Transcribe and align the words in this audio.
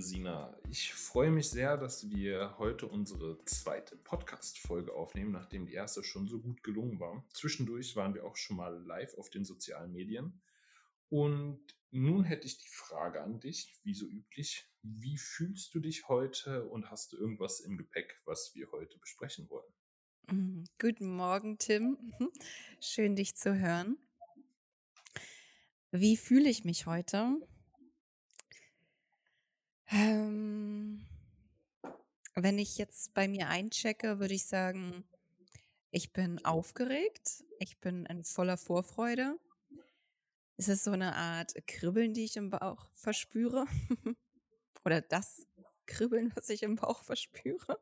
Liebe 0.00 0.08
Sina. 0.08 0.56
Ich 0.70 0.94
freue 0.94 1.30
mich 1.30 1.50
sehr, 1.50 1.76
dass 1.76 2.08
wir 2.08 2.56
heute 2.56 2.86
unsere 2.86 3.38
zweite 3.44 3.96
Podcast-Folge 3.96 4.94
aufnehmen, 4.94 5.30
nachdem 5.30 5.66
die 5.66 5.74
erste 5.74 6.02
schon 6.02 6.26
so 6.26 6.40
gut 6.40 6.62
gelungen 6.62 6.98
war. 6.98 7.22
Zwischendurch 7.34 7.96
waren 7.96 8.14
wir 8.14 8.24
auch 8.24 8.36
schon 8.36 8.56
mal 8.56 8.82
live 8.86 9.12
auf 9.18 9.28
den 9.28 9.44
sozialen 9.44 9.92
Medien. 9.92 10.40
Und 11.10 11.60
nun 11.90 12.24
hätte 12.24 12.46
ich 12.46 12.56
die 12.56 12.70
Frage 12.70 13.22
an 13.22 13.40
dich, 13.40 13.78
wie 13.82 13.92
so 13.92 14.06
üblich. 14.06 14.66
Wie 14.82 15.18
fühlst 15.18 15.74
du 15.74 15.80
dich 15.80 16.08
heute 16.08 16.66
und 16.66 16.90
hast 16.90 17.12
du 17.12 17.18
irgendwas 17.18 17.60
im 17.60 17.76
Gepäck, 17.76 18.22
was 18.24 18.54
wir 18.54 18.72
heute 18.72 18.98
besprechen 18.98 19.50
wollen? 19.50 19.74
Mhm. 20.30 20.64
Guten 20.80 21.14
Morgen, 21.14 21.58
Tim. 21.58 21.98
Schön, 22.80 23.16
dich 23.16 23.36
zu 23.36 23.54
hören. 23.54 23.98
Wie 25.90 26.16
fühle 26.16 26.48
ich 26.48 26.64
mich 26.64 26.86
heute? 26.86 27.36
Ähm, 29.90 31.04
wenn 32.34 32.58
ich 32.58 32.78
jetzt 32.78 33.12
bei 33.14 33.26
mir 33.28 33.48
einchecke, 33.48 34.20
würde 34.20 34.34
ich 34.34 34.44
sagen, 34.44 35.04
ich 35.90 36.12
bin 36.12 36.44
aufgeregt. 36.44 37.44
Ich 37.58 37.78
bin 37.78 38.06
in 38.06 38.24
voller 38.24 38.56
Vorfreude. 38.56 39.38
Es 40.56 40.68
ist 40.68 40.84
so 40.84 40.92
eine 40.92 41.16
Art 41.16 41.54
Kribbeln, 41.66 42.14
die 42.14 42.24
ich 42.24 42.36
im 42.36 42.50
Bauch 42.50 42.86
verspüre. 42.94 43.66
Oder 44.84 45.00
das 45.00 45.46
Kribbeln, 45.86 46.32
was 46.36 46.48
ich 46.50 46.62
im 46.62 46.76
Bauch 46.76 47.02
verspüre. 47.02 47.80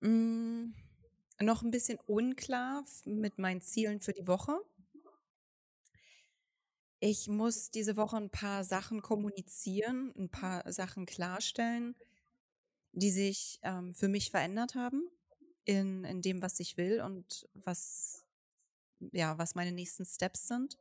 Mm, 0.00 0.72
noch 1.40 1.62
ein 1.62 1.70
bisschen 1.72 1.98
unklar 2.06 2.84
mit 3.04 3.38
meinen 3.38 3.60
Zielen 3.60 4.00
für 4.00 4.12
die 4.12 4.28
Woche. 4.28 4.60
Ich 7.02 7.28
muss 7.28 7.70
diese 7.70 7.96
Woche 7.96 8.16
ein 8.16 8.30
paar 8.30 8.64
Sachen 8.64 9.02
kommunizieren, 9.02 10.12
ein 10.18 10.28
paar 10.30 10.70
Sachen 10.72 11.06
klarstellen, 11.06 11.94
die 12.92 13.10
sich, 13.10 13.60
ähm, 13.62 13.94
für 13.94 14.08
mich 14.08 14.30
verändert 14.30 14.74
haben 14.74 15.08
in 15.64 16.04
in 16.04 16.22
dem, 16.22 16.42
was 16.42 16.60
ich 16.60 16.76
will 16.76 17.00
und 17.02 17.48
was 17.54 18.24
ja, 19.12 19.38
was 19.38 19.54
meine 19.56 19.72
nächsten 19.72 20.06
Steps 20.06 20.48
sind. 20.48 20.78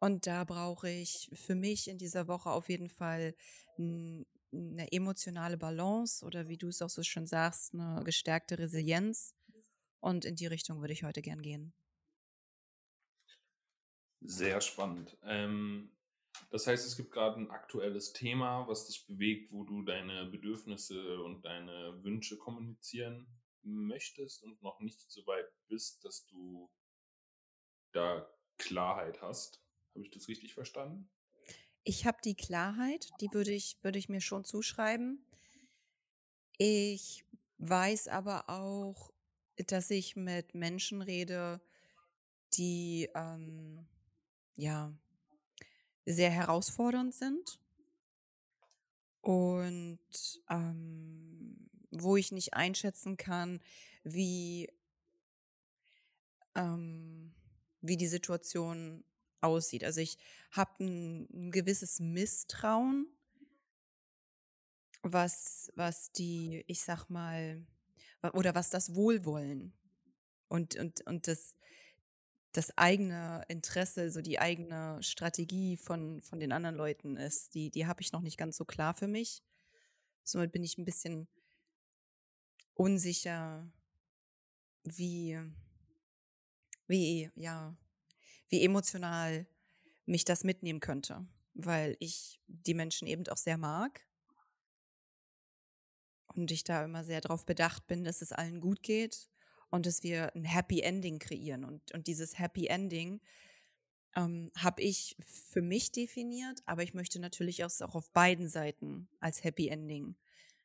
Und 0.00 0.26
da 0.26 0.44
brauche 0.44 0.90
ich 0.90 1.30
für 1.34 1.54
mich 1.54 1.88
in 1.88 1.98
dieser 1.98 2.28
Woche 2.28 2.50
auf 2.50 2.68
jeden 2.68 2.88
Fall 2.90 3.34
'n 3.78 4.26
'ne 4.52 4.90
emotionale 4.92 5.56
Balance 5.56 6.24
oder 6.24 6.48
wie 6.48 6.56
du 6.58 6.68
es 6.68 6.82
auch 6.82 6.90
so 6.90 7.02
schön 7.02 7.26
sagst, 7.26 7.74
eine 7.74 8.02
gestärkte 8.04 8.58
Resilienz. 8.58 9.34
Und 10.00 10.24
in 10.24 10.36
die 10.36 10.46
Richtung 10.46 10.80
würde 10.80 10.92
ich 10.94 11.04
heute 11.04 11.22
gern 11.22 11.42
gehen. 11.42 11.72
Sehr 14.28 14.60
spannend. 14.60 15.16
Ähm, 15.22 15.92
das 16.50 16.66
heißt, 16.66 16.86
es 16.86 16.96
gibt 16.96 17.12
gerade 17.12 17.40
ein 17.40 17.50
aktuelles 17.50 18.12
Thema, 18.12 18.66
was 18.68 18.86
dich 18.86 19.06
bewegt, 19.06 19.52
wo 19.52 19.64
du 19.64 19.82
deine 19.82 20.26
Bedürfnisse 20.26 21.22
und 21.22 21.44
deine 21.44 22.02
Wünsche 22.02 22.36
kommunizieren 22.36 23.26
möchtest 23.62 24.42
und 24.42 24.62
noch 24.62 24.80
nicht 24.80 25.10
so 25.10 25.26
weit 25.26 25.46
bist, 25.68 26.04
dass 26.04 26.26
du 26.26 26.70
da 27.92 28.28
Klarheit 28.58 29.22
hast. 29.22 29.62
Habe 29.94 30.04
ich 30.04 30.10
das 30.10 30.28
richtig 30.28 30.54
verstanden? 30.54 31.10
Ich 31.84 32.04
habe 32.04 32.18
die 32.24 32.34
Klarheit, 32.34 33.10
die 33.20 33.28
würde 33.32 33.52
ich 33.52 33.78
würde 33.82 33.98
ich 33.98 34.08
mir 34.08 34.20
schon 34.20 34.44
zuschreiben. 34.44 35.24
Ich 36.58 37.24
weiß 37.58 38.08
aber 38.08 38.48
auch, 38.48 39.12
dass 39.66 39.90
ich 39.90 40.16
mit 40.16 40.54
Menschen 40.54 41.00
rede, 41.02 41.60
die, 42.54 43.08
ähm, 43.14 43.86
ja, 44.56 44.92
sehr 46.06 46.30
herausfordernd 46.30 47.14
sind 47.14 47.58
und, 49.24 49.98
ähm, 50.50 51.68
wo 51.90 52.16
ich 52.16 52.32
nicht 52.32 52.54
einschätzen 52.54 53.16
kann, 53.16 53.60
wie 54.04 54.68
ähm, 56.56 57.32
wie 57.82 57.96
die 57.96 58.06
Situation 58.08 59.04
aussieht. 59.40 59.84
Also, 59.84 60.00
ich 60.00 60.18
habe 60.50 60.84
ein 60.84 61.28
'n 61.32 61.50
gewisses 61.52 62.00
Misstrauen 62.00 63.06
was 65.02 65.70
was 65.76 66.10
die, 66.12 66.64
ich 66.66 66.82
sag 66.82 67.08
mal 67.10 67.64
oder 68.32 68.54
was 68.54 68.70
das 68.70 68.94
Wohlwollen 68.94 69.72
und 70.48 70.76
und 70.76 71.02
und 71.06 71.28
das 71.28 71.56
das 72.56 72.76
eigene 72.78 73.44
Interesse, 73.48 74.10
so 74.10 74.22
die 74.22 74.38
eigene 74.38 75.02
Strategie 75.02 75.76
von 75.76 76.22
von 76.22 76.40
den 76.40 76.52
anderen 76.52 76.76
Leuten 76.76 77.16
ist, 77.16 77.54
die 77.54 77.70
die 77.70 77.86
habe 77.86 78.00
ich 78.00 78.12
noch 78.12 78.22
nicht 78.22 78.38
ganz 78.38 78.56
so 78.56 78.64
klar 78.64 78.94
für 78.94 79.08
mich. 79.08 79.42
Somit 80.24 80.52
bin 80.52 80.64
ich 80.64 80.78
ein 80.78 80.84
bisschen 80.84 81.28
unsicher, 82.74 83.70
wie 84.84 85.38
wie 86.86 87.30
ja, 87.34 87.76
wie 88.48 88.64
emotional 88.64 89.46
mich 90.06 90.24
das 90.24 90.44
mitnehmen 90.44 90.80
könnte, 90.80 91.26
weil 91.54 91.96
ich 92.00 92.40
die 92.46 92.74
Menschen 92.74 93.06
eben 93.08 93.26
auch 93.28 93.36
sehr 93.36 93.58
mag 93.58 94.06
und 96.28 96.50
ich 96.50 96.64
da 96.64 96.84
immer 96.84 97.04
sehr 97.04 97.20
darauf 97.20 97.44
bedacht 97.44 97.86
bin, 97.86 98.04
dass 98.04 98.22
es 98.22 98.32
allen 98.32 98.60
gut 98.60 98.82
geht 98.82 99.28
und 99.70 99.86
dass 99.86 100.02
wir 100.02 100.34
ein 100.34 100.44
Happy 100.44 100.80
Ending 100.80 101.18
kreieren. 101.18 101.64
Und, 101.64 101.92
und 101.92 102.06
dieses 102.06 102.38
Happy 102.38 102.66
Ending 102.66 103.20
ähm, 104.14 104.50
habe 104.56 104.82
ich 104.82 105.16
für 105.20 105.62
mich 105.62 105.92
definiert, 105.92 106.62
aber 106.66 106.82
ich 106.82 106.94
möchte 106.94 107.20
natürlich 107.20 107.64
auch, 107.64 107.70
auch 107.82 107.94
auf 107.94 108.10
beiden 108.12 108.48
Seiten 108.48 109.08
als 109.20 109.44
Happy 109.44 109.68
Ending 109.68 110.16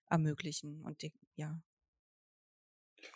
ermöglichen 0.10 0.82
und 0.84 1.04
ja, 1.36 1.62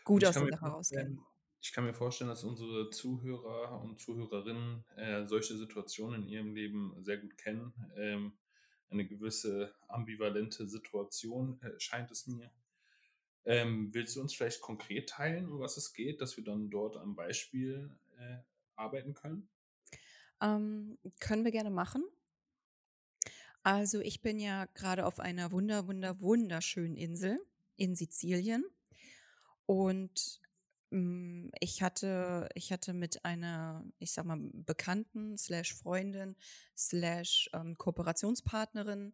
gut 0.03 0.23
ich 0.23 0.29
aus 0.29 0.35
der 0.35 0.47
Sache 0.47 0.65
rausgehen. 0.65 1.19
ich 1.61 1.73
kann 1.73 1.85
mir 1.85 1.93
vorstellen, 1.93 2.29
dass 2.29 2.43
unsere 2.43 2.89
Zuhörer 2.89 3.81
und 3.81 3.99
Zuhörerinnen 3.99 4.85
äh, 4.95 5.25
solche 5.25 5.57
Situationen 5.57 6.23
in 6.23 6.29
ihrem 6.29 6.55
Leben 6.55 6.95
sehr 7.03 7.17
gut 7.17 7.37
kennen. 7.37 7.73
Ähm, 7.97 8.37
eine 8.89 9.05
gewisse 9.05 9.73
ambivalente 9.87 10.67
Situation 10.67 11.59
äh, 11.61 11.79
scheint 11.79 12.11
es 12.11 12.27
mir. 12.27 12.49
Ähm, 13.45 13.93
willst 13.93 14.15
du 14.15 14.21
uns 14.21 14.33
vielleicht 14.33 14.61
konkret 14.61 15.09
teilen, 15.09 15.49
um 15.49 15.59
was 15.59 15.77
es 15.77 15.93
geht, 15.93 16.19
dass 16.21 16.35
wir 16.35 16.43
dann 16.43 16.69
dort 16.69 16.97
am 16.97 17.15
Beispiel 17.15 17.95
äh, 18.19 18.37
arbeiten 18.75 19.13
können? 19.13 19.47
Ähm, 20.41 20.97
können 21.19 21.45
wir 21.45 21.51
gerne 21.51 21.69
machen. 21.69 22.03
Also 23.63 23.99
ich 23.99 24.21
bin 24.21 24.39
ja 24.39 24.65
gerade 24.75 25.05
auf 25.05 25.19
einer 25.19 25.51
wunder, 25.51 25.87
wunder, 25.87 26.19
wunderschönen 26.21 26.97
Insel 26.97 27.39
in 27.77 27.95
Sizilien 27.95 28.63
und 29.65 30.39
mm, 30.91 31.49
ich 31.59 31.81
hatte, 31.81 32.47
ich 32.53 32.71
hatte 32.71 32.93
mit 32.93 33.25
einer, 33.25 33.83
ich 33.97 34.11
sag 34.11 34.25
mal, 34.25 34.37
Bekannten 34.39 35.37
slash 35.37 35.73
Freundin 35.73 36.35
slash 36.77 37.49
ähm, 37.53 37.75
Kooperationspartnerin 37.77 39.13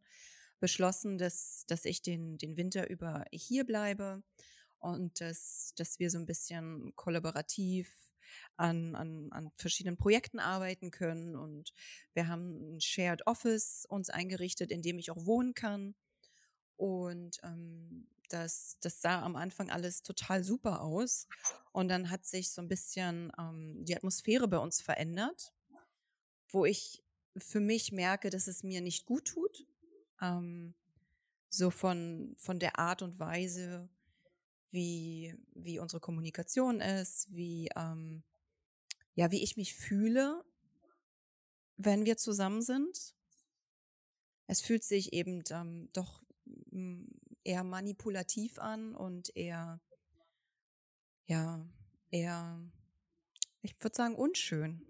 beschlossen, 0.62 1.18
dass, 1.18 1.66
dass 1.68 1.84
ich 1.84 2.02
den, 2.02 2.38
den 2.38 2.56
Winter 2.56 2.90
über 2.90 3.26
hier 3.34 3.66
bleibe 3.66 4.24
und 4.80 5.20
dass, 5.20 5.74
dass 5.76 6.00
wir 6.00 6.10
so 6.10 6.18
ein 6.18 6.26
bisschen 6.26 6.96
kollaborativ 6.96 7.92
an, 8.56 8.96
an, 8.96 9.32
an 9.32 9.52
verschiedenen 9.58 9.98
Projekten 9.98 10.40
arbeiten 10.40 10.92
können. 10.92 11.36
Und 11.36 11.74
wir 12.14 12.28
haben 12.28 12.76
ein 12.76 12.82
Shared 12.82 13.28
Office 13.28 13.86
uns 13.90 14.10
eingerichtet, 14.10 14.72
in 14.72 14.81
dem 14.81 15.00
ich 15.00 15.12
auch 15.12 15.25
wohnen 15.25 15.54
kann. 15.54 15.96
Und 16.78 17.38
ähm, 17.44 18.07
das, 18.30 18.78
das 18.81 19.02
sah 19.02 19.22
am 19.22 19.36
Anfang 19.36 19.69
alles 19.69 20.04
total 20.04 20.44
super 20.44 20.81
aus. 20.81 21.28
Und 21.72 21.90
dann 21.90 22.10
hat 22.10 22.25
sich 22.25 22.50
so 22.50 22.62
ein 22.62 22.68
bisschen 22.68 23.31
ähm, 23.38 23.84
die 23.84 23.96
Atmosphäre 23.96 24.48
bei 24.48 24.57
uns 24.57 24.81
verändert, 24.81 25.54
wo 26.50 26.66
ich 26.66 27.04
für 27.38 27.60
mich 27.60 27.92
merke, 27.92 28.30
dass 28.30 28.48
es 28.48 28.64
mir 28.64 28.81
nicht 28.81 29.06
gut 29.06 29.25
tut. 29.25 29.66
Ähm, 30.21 30.73
so 31.50 31.69
von, 31.69 32.33
von 32.38 32.59
der 32.59 32.79
Art 32.79 33.01
und 33.01 33.19
Weise, 33.19 33.89
wie, 34.71 35.35
wie 35.53 35.79
unsere 35.79 36.00
Kommunikation 36.00 36.79
ist, 36.79 37.27
wie, 37.33 37.69
ähm, 37.75 38.23
ja, 39.15 39.31
wie 39.31 39.44
ich 39.44 39.57
mich 39.57 39.75
fühle, 39.75 40.44
wenn 41.77 42.06
wir 42.06 42.18
zusammen 42.18 42.62
sind. 42.62 43.15
Es 44.47 44.62
fühlt 44.62 44.83
sich 44.83 45.13
eben 45.13 45.44
ähm, 45.50 45.89
doch 45.94 46.23
eher 47.44 47.63
manipulativ 47.63 48.59
an 48.59 48.95
und 48.95 49.35
eher, 49.35 49.81
ja, 51.25 51.65
eher, 52.09 52.59
ich 53.62 53.75
würde 53.79 53.95
sagen, 53.95 54.15
unschön. 54.15 54.85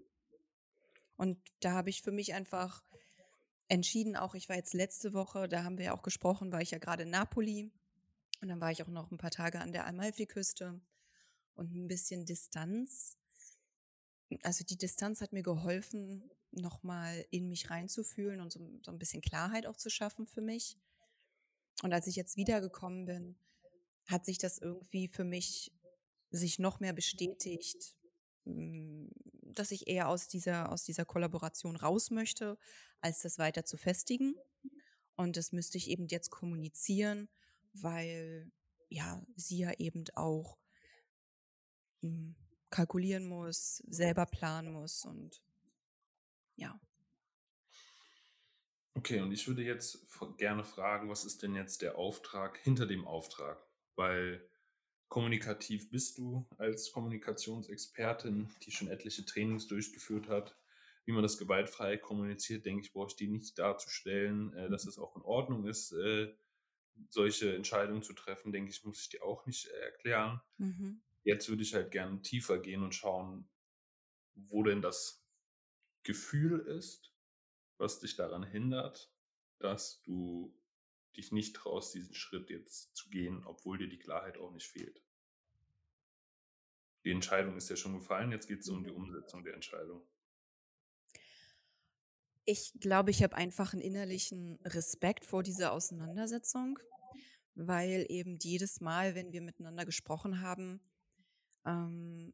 Und 1.16 1.38
da 1.60 1.72
habe 1.72 1.90
ich 1.90 2.02
für 2.02 2.12
mich 2.12 2.34
einfach 2.34 2.82
entschieden, 3.72 4.16
auch 4.16 4.34
ich 4.34 4.50
war 4.50 4.56
jetzt 4.56 4.74
letzte 4.74 5.14
Woche, 5.14 5.48
da 5.48 5.64
haben 5.64 5.78
wir 5.78 5.86
ja 5.86 5.94
auch 5.94 6.02
gesprochen, 6.02 6.52
war 6.52 6.60
ich 6.60 6.72
ja 6.72 6.78
gerade 6.78 7.04
in 7.04 7.10
Napoli 7.10 7.70
und 8.42 8.48
dann 8.48 8.60
war 8.60 8.70
ich 8.70 8.82
auch 8.82 8.88
noch 8.88 9.10
ein 9.10 9.16
paar 9.16 9.30
Tage 9.30 9.60
an 9.60 9.72
der 9.72 9.86
Amalfiküste 9.86 10.78
und 11.54 11.74
ein 11.74 11.88
bisschen 11.88 12.26
Distanz. 12.26 13.16
Also 14.42 14.62
die 14.62 14.76
Distanz 14.76 15.22
hat 15.22 15.32
mir 15.32 15.42
geholfen, 15.42 16.30
nochmal 16.50 17.24
in 17.30 17.48
mich 17.48 17.70
reinzufühlen 17.70 18.42
und 18.42 18.52
so, 18.52 18.60
so 18.82 18.90
ein 18.90 18.98
bisschen 18.98 19.22
Klarheit 19.22 19.66
auch 19.66 19.78
zu 19.78 19.88
schaffen 19.88 20.26
für 20.26 20.42
mich. 20.42 20.76
Und 21.82 21.94
als 21.94 22.06
ich 22.06 22.16
jetzt 22.16 22.36
wiedergekommen 22.36 23.06
bin, 23.06 23.36
hat 24.06 24.26
sich 24.26 24.36
das 24.36 24.58
irgendwie 24.58 25.08
für 25.08 25.24
mich 25.24 25.72
sich 26.30 26.58
noch 26.58 26.78
mehr 26.78 26.92
bestätigt, 26.92 27.96
dass 29.58 29.70
ich 29.70 29.86
eher 29.88 30.08
aus 30.08 30.28
dieser, 30.28 30.70
aus 30.70 30.84
dieser 30.84 31.04
Kollaboration 31.04 31.76
raus 31.76 32.10
möchte, 32.10 32.58
als 33.00 33.20
das 33.20 33.38
weiter 33.38 33.64
zu 33.64 33.76
festigen. 33.76 34.34
Und 35.16 35.36
das 35.36 35.52
müsste 35.52 35.78
ich 35.78 35.90
eben 35.90 36.06
jetzt 36.06 36.30
kommunizieren, 36.30 37.28
weil 37.72 38.50
ja, 38.88 39.24
sie 39.36 39.58
ja 39.58 39.72
eben 39.78 40.04
auch 40.14 40.58
hm, 42.00 42.34
kalkulieren 42.70 43.26
muss, 43.26 43.78
selber 43.88 44.26
planen 44.26 44.72
muss 44.72 45.04
und 45.04 45.42
ja. 46.56 46.80
Okay, 48.94 49.20
und 49.20 49.32
ich 49.32 49.48
würde 49.48 49.62
jetzt 49.62 50.06
gerne 50.36 50.64
fragen, 50.64 51.08
was 51.08 51.24
ist 51.24 51.42
denn 51.42 51.54
jetzt 51.54 51.80
der 51.80 51.96
Auftrag 51.96 52.58
hinter 52.58 52.86
dem 52.86 53.06
Auftrag? 53.06 53.66
Weil 53.96 54.46
kommunikativ 55.12 55.90
bist 55.90 56.16
du 56.16 56.46
als 56.56 56.90
Kommunikationsexpertin, 56.90 58.48
die 58.62 58.70
schon 58.70 58.88
etliche 58.88 59.26
Trainings 59.26 59.66
durchgeführt 59.66 60.26
hat. 60.30 60.56
Wie 61.04 61.12
man 61.12 61.22
das 61.22 61.36
gewaltfrei 61.36 61.98
kommuniziert, 61.98 62.64
denke 62.64 62.86
ich, 62.86 62.94
brauche 62.94 63.08
ich 63.08 63.16
dir 63.16 63.28
nicht 63.28 63.58
darzustellen, 63.58 64.54
äh, 64.54 64.70
dass 64.70 64.86
es 64.86 64.98
auch 64.98 65.14
in 65.14 65.20
Ordnung 65.20 65.66
ist, 65.66 65.92
äh, 65.92 66.32
solche 67.10 67.54
Entscheidungen 67.54 68.02
zu 68.02 68.14
treffen, 68.14 68.52
denke 68.52 68.70
ich, 68.70 68.84
muss 68.84 69.02
ich 69.02 69.10
dir 69.10 69.22
auch 69.22 69.44
nicht 69.44 69.66
äh, 69.66 69.80
erklären. 69.80 70.40
Mhm. 70.56 71.02
Jetzt 71.24 71.46
würde 71.50 71.62
ich 71.62 71.74
halt 71.74 71.90
gerne 71.90 72.22
tiefer 72.22 72.58
gehen 72.58 72.82
und 72.82 72.94
schauen, 72.94 73.46
wo 74.34 74.62
denn 74.62 74.80
das 74.80 75.22
Gefühl 76.04 76.58
ist, 76.60 77.12
was 77.76 78.00
dich 78.00 78.16
daran 78.16 78.44
hindert, 78.44 79.12
dass 79.58 80.00
du 80.04 80.58
dich 81.16 81.32
nicht 81.32 81.56
traust, 81.56 81.94
diesen 81.94 82.14
Schritt 82.14 82.50
jetzt 82.50 82.94
zu 82.96 83.08
gehen, 83.10 83.44
obwohl 83.44 83.78
dir 83.78 83.88
die 83.88 83.98
Klarheit 83.98 84.38
auch 84.38 84.52
nicht 84.52 84.66
fehlt. 84.66 85.02
Die 87.04 87.10
Entscheidung 87.10 87.56
ist 87.56 87.68
ja 87.68 87.76
schon 87.76 87.94
gefallen, 87.94 88.30
jetzt 88.30 88.46
geht 88.46 88.60
es 88.60 88.68
um 88.68 88.84
die 88.84 88.90
mhm. 88.90 88.96
Umsetzung 88.96 89.42
der 89.44 89.54
Entscheidung. 89.54 90.02
Ich 92.44 92.72
glaube, 92.80 93.10
ich 93.10 93.22
habe 93.22 93.36
einfach 93.36 93.72
einen 93.72 93.82
innerlichen 93.82 94.58
Respekt 94.64 95.24
vor 95.24 95.42
dieser 95.42 95.72
Auseinandersetzung, 95.72 96.78
weil 97.54 98.06
eben 98.08 98.38
jedes 98.40 98.80
Mal, 98.80 99.14
wenn 99.14 99.32
wir 99.32 99.42
miteinander 99.42 99.84
gesprochen 99.84 100.40
haben, 100.40 100.80
ähm, 101.64 102.32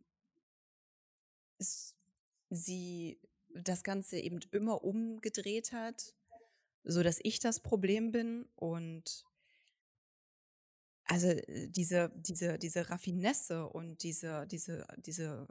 sie 2.50 3.20
das 3.54 3.82
Ganze 3.82 4.18
eben 4.18 4.40
immer 4.52 4.84
umgedreht 4.84 5.72
hat, 5.72 6.14
so 6.84 7.02
dass 7.02 7.18
ich 7.22 7.38
das 7.40 7.60
Problem 7.60 8.12
bin 8.12 8.46
und 8.54 9.24
also 11.04 11.28
äh, 11.28 11.68
diese, 11.68 12.12
diese, 12.14 12.58
diese 12.58 12.88
Raffinesse 12.90 13.66
und 13.66 14.02
diese, 14.02 14.46
diese, 14.46 14.86
diese 14.98 15.48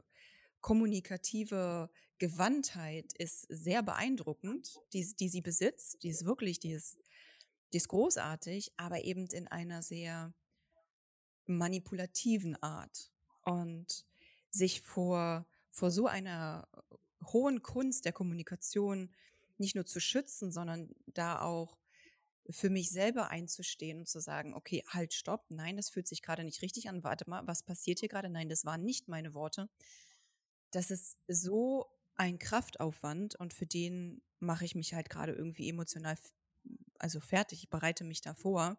kommunikative 0.60 1.90
Gewandtheit 2.18 3.12
ist 3.14 3.46
sehr 3.48 3.82
beeindruckend, 3.82 4.80
die, 4.92 5.14
die 5.18 5.28
sie 5.28 5.40
besitzt. 5.40 6.02
Die 6.02 6.08
ist 6.08 6.24
wirklich, 6.24 6.58
die 6.60 6.72
ist, 6.72 6.98
die 7.72 7.76
ist 7.76 7.88
großartig, 7.88 8.72
aber 8.76 9.04
eben 9.04 9.26
in 9.26 9.46
einer 9.48 9.82
sehr 9.82 10.32
manipulativen 11.46 12.60
Art. 12.62 13.12
Und 13.44 14.04
sich 14.50 14.82
vor, 14.82 15.46
vor 15.70 15.90
so 15.90 16.06
einer 16.06 16.68
hohen 17.24 17.62
Kunst 17.62 18.04
der 18.04 18.12
Kommunikation 18.12 19.14
nicht 19.60 19.74
nur 19.74 19.86
zu 19.86 20.00
schützen, 20.00 20.52
sondern 20.52 20.90
da 21.06 21.40
auch 21.40 21.78
für 22.50 22.70
mich 22.70 22.90
selber 22.90 23.28
einzustehen 23.30 24.00
und 24.00 24.08
zu 24.08 24.20
sagen, 24.20 24.54
okay, 24.54 24.82
halt, 24.88 25.12
stopp, 25.12 25.44
nein, 25.50 25.76
das 25.76 25.90
fühlt 25.90 26.08
sich 26.08 26.22
gerade 26.22 26.44
nicht 26.44 26.62
richtig 26.62 26.88
an, 26.88 27.04
warte 27.04 27.28
mal, 27.28 27.46
was 27.46 27.62
passiert 27.62 28.00
hier 28.00 28.08
gerade? 28.08 28.30
Nein, 28.30 28.48
das 28.48 28.64
waren 28.64 28.84
nicht 28.84 29.08
meine 29.08 29.34
Worte. 29.34 29.68
Das 30.70 30.90
ist 30.90 31.18
so 31.28 31.86
ein 32.14 32.38
Kraftaufwand 32.38 33.36
und 33.36 33.52
für 33.52 33.66
den 33.66 34.22
mache 34.40 34.64
ich 34.64 34.74
mich 34.74 34.94
halt 34.94 35.10
gerade 35.10 35.32
irgendwie 35.32 35.68
emotional, 35.68 36.16
also 36.98 37.20
fertig, 37.20 37.64
ich 37.64 37.70
bereite 37.70 38.04
mich 38.04 38.22
davor, 38.22 38.78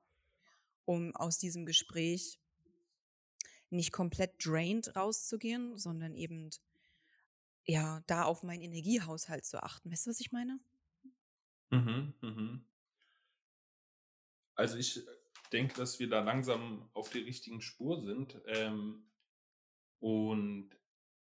um 0.85 1.15
aus 1.15 1.37
diesem 1.37 1.65
Gespräch 1.65 2.39
nicht 3.69 3.91
komplett 3.91 4.33
drained 4.43 4.95
rauszugehen, 4.95 5.77
sondern 5.77 6.15
eben 6.15 6.49
ja, 7.65 8.01
da 8.07 8.23
auf 8.23 8.43
meinen 8.43 8.61
Energiehaushalt 8.61 9.45
zu 9.45 9.61
achten. 9.61 9.91
Weißt 9.91 10.05
du, 10.05 10.09
was 10.11 10.19
ich 10.19 10.31
meine? 10.31 10.59
Mhm, 11.69 12.13
mhm. 12.21 12.65
Also 14.55 14.77
ich 14.77 14.97
äh, 14.97 15.11
denke, 15.51 15.75
dass 15.75 15.99
wir 15.99 16.09
da 16.09 16.21
langsam 16.21 16.89
auf 16.93 17.09
der 17.09 17.25
richtigen 17.25 17.61
Spur 17.61 18.01
sind 18.01 18.41
ähm, 18.47 19.05
und 19.99 20.71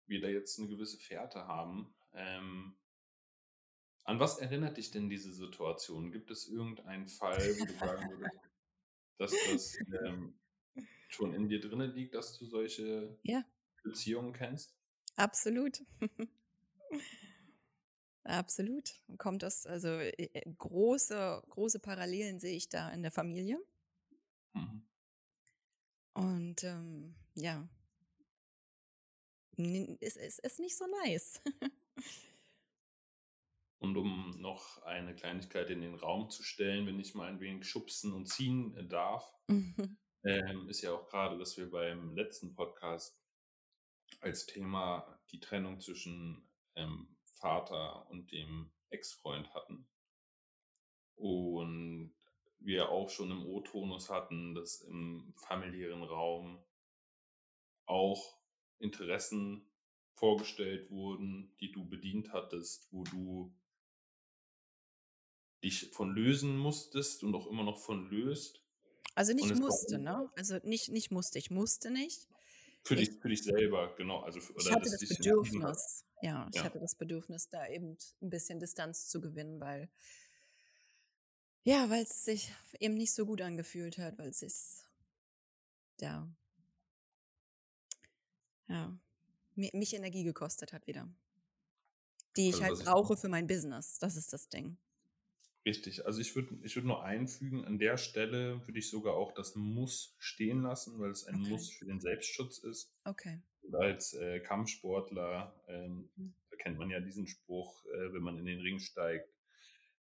wir 0.07 0.21
da 0.21 0.29
jetzt 0.29 0.59
eine 0.59 0.69
gewisse 0.69 0.99
Fährte 0.99 1.47
haben. 1.47 1.95
Ähm, 2.15 2.77
an 4.05 4.19
was 4.19 4.39
erinnert 4.39 4.79
dich 4.79 4.91
denn 4.91 5.11
diese 5.11 5.33
Situation? 5.33 6.11
Gibt 6.11 6.31
es 6.31 6.49
irgendeinen 6.49 7.09
Fall, 7.09 7.39
wo 7.59 7.65
du 7.67 7.73
sagen 7.75 8.11
würdest, 8.11 8.51
dass 9.19 9.35
das 9.51 9.79
ähm, 10.07 10.39
schon 11.09 11.35
in 11.35 11.49
dir 11.49 11.61
drinnen 11.61 11.93
liegt, 11.95 12.15
dass 12.15 12.39
du 12.39 12.47
solche 12.47 13.19
ja. 13.23 13.45
Beziehungen 13.83 14.33
kennst? 14.33 14.78
Absolut. 15.19 15.82
Absolut. 18.25 18.94
Kommt 19.19 19.43
das, 19.43 19.67
also 19.67 19.88
äh, 19.88 20.11
äh, 20.11 20.50
große, 20.59 21.43
große 21.49 21.81
Parallelen 21.81 22.38
sehe 22.38 22.56
ich 22.56 22.69
da 22.69 22.91
in 22.91 23.03
der 23.03 23.11
Familie. 23.11 23.59
Mhm. 24.53 24.87
Und 26.15 26.62
ähm, 26.65 27.17
ja, 27.35 27.69
es 30.00 30.17
ist, 30.17 30.38
ist 30.38 30.61
nicht 30.61 30.76
so 30.76 30.87
nice. 31.05 31.43
Und 33.81 33.97
um 33.97 34.31
noch 34.41 34.82
eine 34.82 35.14
Kleinigkeit 35.14 35.71
in 35.71 35.81
den 35.81 35.94
Raum 35.94 36.31
zu 36.31 36.43
stellen, 36.43 36.87
wenn 36.87 36.99
ich 36.99 37.14
mal 37.14 37.28
ein 37.28 37.40
wenig 37.40 37.69
schubsen 37.69 38.12
und 38.12 38.26
ziehen 38.26 38.76
äh, 38.76 38.87
darf, 38.87 39.33
mhm. 39.49 39.75
ähm, 40.25 40.69
ist 40.69 40.83
ja 40.83 40.93
auch 40.93 41.09
gerade, 41.09 41.38
dass 41.38 41.57
wir 41.57 41.71
beim 41.71 42.14
letzten 42.14 42.54
Podcast 42.54 43.21
als 44.21 44.47
Thema 44.47 45.21
die 45.31 45.41
Trennung 45.41 45.81
zwischen 45.81 46.49
ähm, 46.75 47.17
Vater 47.25 48.09
und 48.11 48.33
dem 48.33 48.71
Ex-Freund 48.91 49.53
hatten. 49.55 49.87
Und 51.15 52.15
wir 52.61 52.91
auch 52.91 53.11
schon 53.11 53.31
im 53.31 53.47
O-Tonus 53.47 54.11
hatten, 54.11 54.55
dass 54.55 54.81
im 54.83 55.35
familiären 55.37 56.03
Raum 56.03 56.65
auch 57.87 58.38
Interessen 58.79 59.71
vorgestellt 60.15 60.91
wurden, 60.91 61.55
die 61.61 61.71
du 61.73 61.88
bedient 61.88 62.33
hattest, 62.33 62.88
wo 62.93 63.05
du 63.05 63.55
dich 65.62 65.91
von 65.93 66.15
lösen 66.15 66.57
musstest 66.57 67.23
und 67.25 67.35
auch 67.35 67.47
immer 67.47 67.65
noch 67.65 67.79
von 67.79 68.09
löst. 68.11 68.62
Also 69.15 69.33
nicht 69.33 69.55
musste, 69.57 69.99
ne? 69.99 70.31
Also 70.37 70.59
nicht, 70.62 70.91
nicht 70.91 71.11
musste, 71.11 71.38
ich 71.38 71.50
musste 71.50 71.91
nicht. 71.91 72.29
Für 72.85 72.97
dich, 72.97 73.11
für 73.20 73.28
dich 73.28 73.42
selber, 73.42 73.94
genau. 73.97 74.20
Also 74.20 74.40
für, 74.40 74.54
ich 74.58 74.70
hatte 74.70 74.90
das, 74.90 75.00
das 75.00 75.16
Bedürfnis, 75.16 76.04
ja, 76.23 76.49
ich 76.50 76.56
ja. 76.56 76.64
hatte 76.64 76.80
das 76.80 76.94
Bedürfnis, 76.94 77.49
da 77.49 77.66
eben 77.68 77.99
ein 78.23 78.30
bisschen 78.30 78.61
Distanz 78.61 79.08
zu 79.08 79.20
gewinnen, 79.20 79.61
weil 79.61 79.90
ja, 81.64 81.90
weil 81.90 82.02
es 82.02 82.25
sich 82.25 82.50
eben 82.80 82.94
nicht 82.94 83.12
so 83.12 83.26
gut 83.26 83.42
angefühlt 83.42 83.99
hat, 83.99 84.16
weil 84.18 84.30
es 84.30 84.38
sich 84.38 84.54
ja, 86.00 86.26
ja, 88.68 88.99
mich 89.54 89.94
Energie 89.94 90.25
gekostet 90.25 90.73
hat 90.73 90.87
wieder. 90.87 91.08
Die 92.37 92.50
ich 92.50 92.62
also, 92.62 92.66
halt 92.66 92.85
brauche 92.85 93.14
ich 93.14 93.20
für 93.20 93.28
mein 93.28 93.47
Business. 93.47 93.99
Das 93.99 94.16
ist 94.16 94.32
das 94.32 94.49
Ding. 94.49 94.78
Richtig. 95.69 96.07
Also 96.07 96.23
ich 96.23 96.35
würde 96.35 96.57
ich 96.63 96.75
würd 96.77 96.87
nur 96.87 97.05
einfügen, 97.05 97.67
an 97.67 97.79
der 97.79 97.99
Stelle 97.99 98.67
würde 98.67 98.79
ich 98.79 98.89
sogar 98.89 99.13
auch 99.13 99.33
das 99.33 99.55
Muss 99.55 100.17
stehen 100.19 100.63
lassen, 100.63 100.99
weil 100.99 101.11
es 101.11 101.27
ein 101.27 101.43
okay. 101.43 101.51
Muss 101.51 101.69
für 101.69 101.85
den 101.85 102.01
Selbstschutz 102.01 102.57
ist. 102.57 102.91
Okay. 103.05 103.43
Und 103.61 103.75
als 103.75 104.15
äh, 104.15 104.41
Kampfsportler, 104.41 105.55
ähm, 105.69 106.09
mhm. 106.17 106.35
kennt 106.57 106.79
man 106.79 106.89
ja 106.89 107.01
diesen 107.01 107.27
Spruch, 107.27 107.85
äh, 107.85 108.15
wenn 108.15 108.23
man 108.23 108.39
in 108.39 108.47
den 108.47 108.61
Ring 108.61 108.79
steigt, 108.79 109.29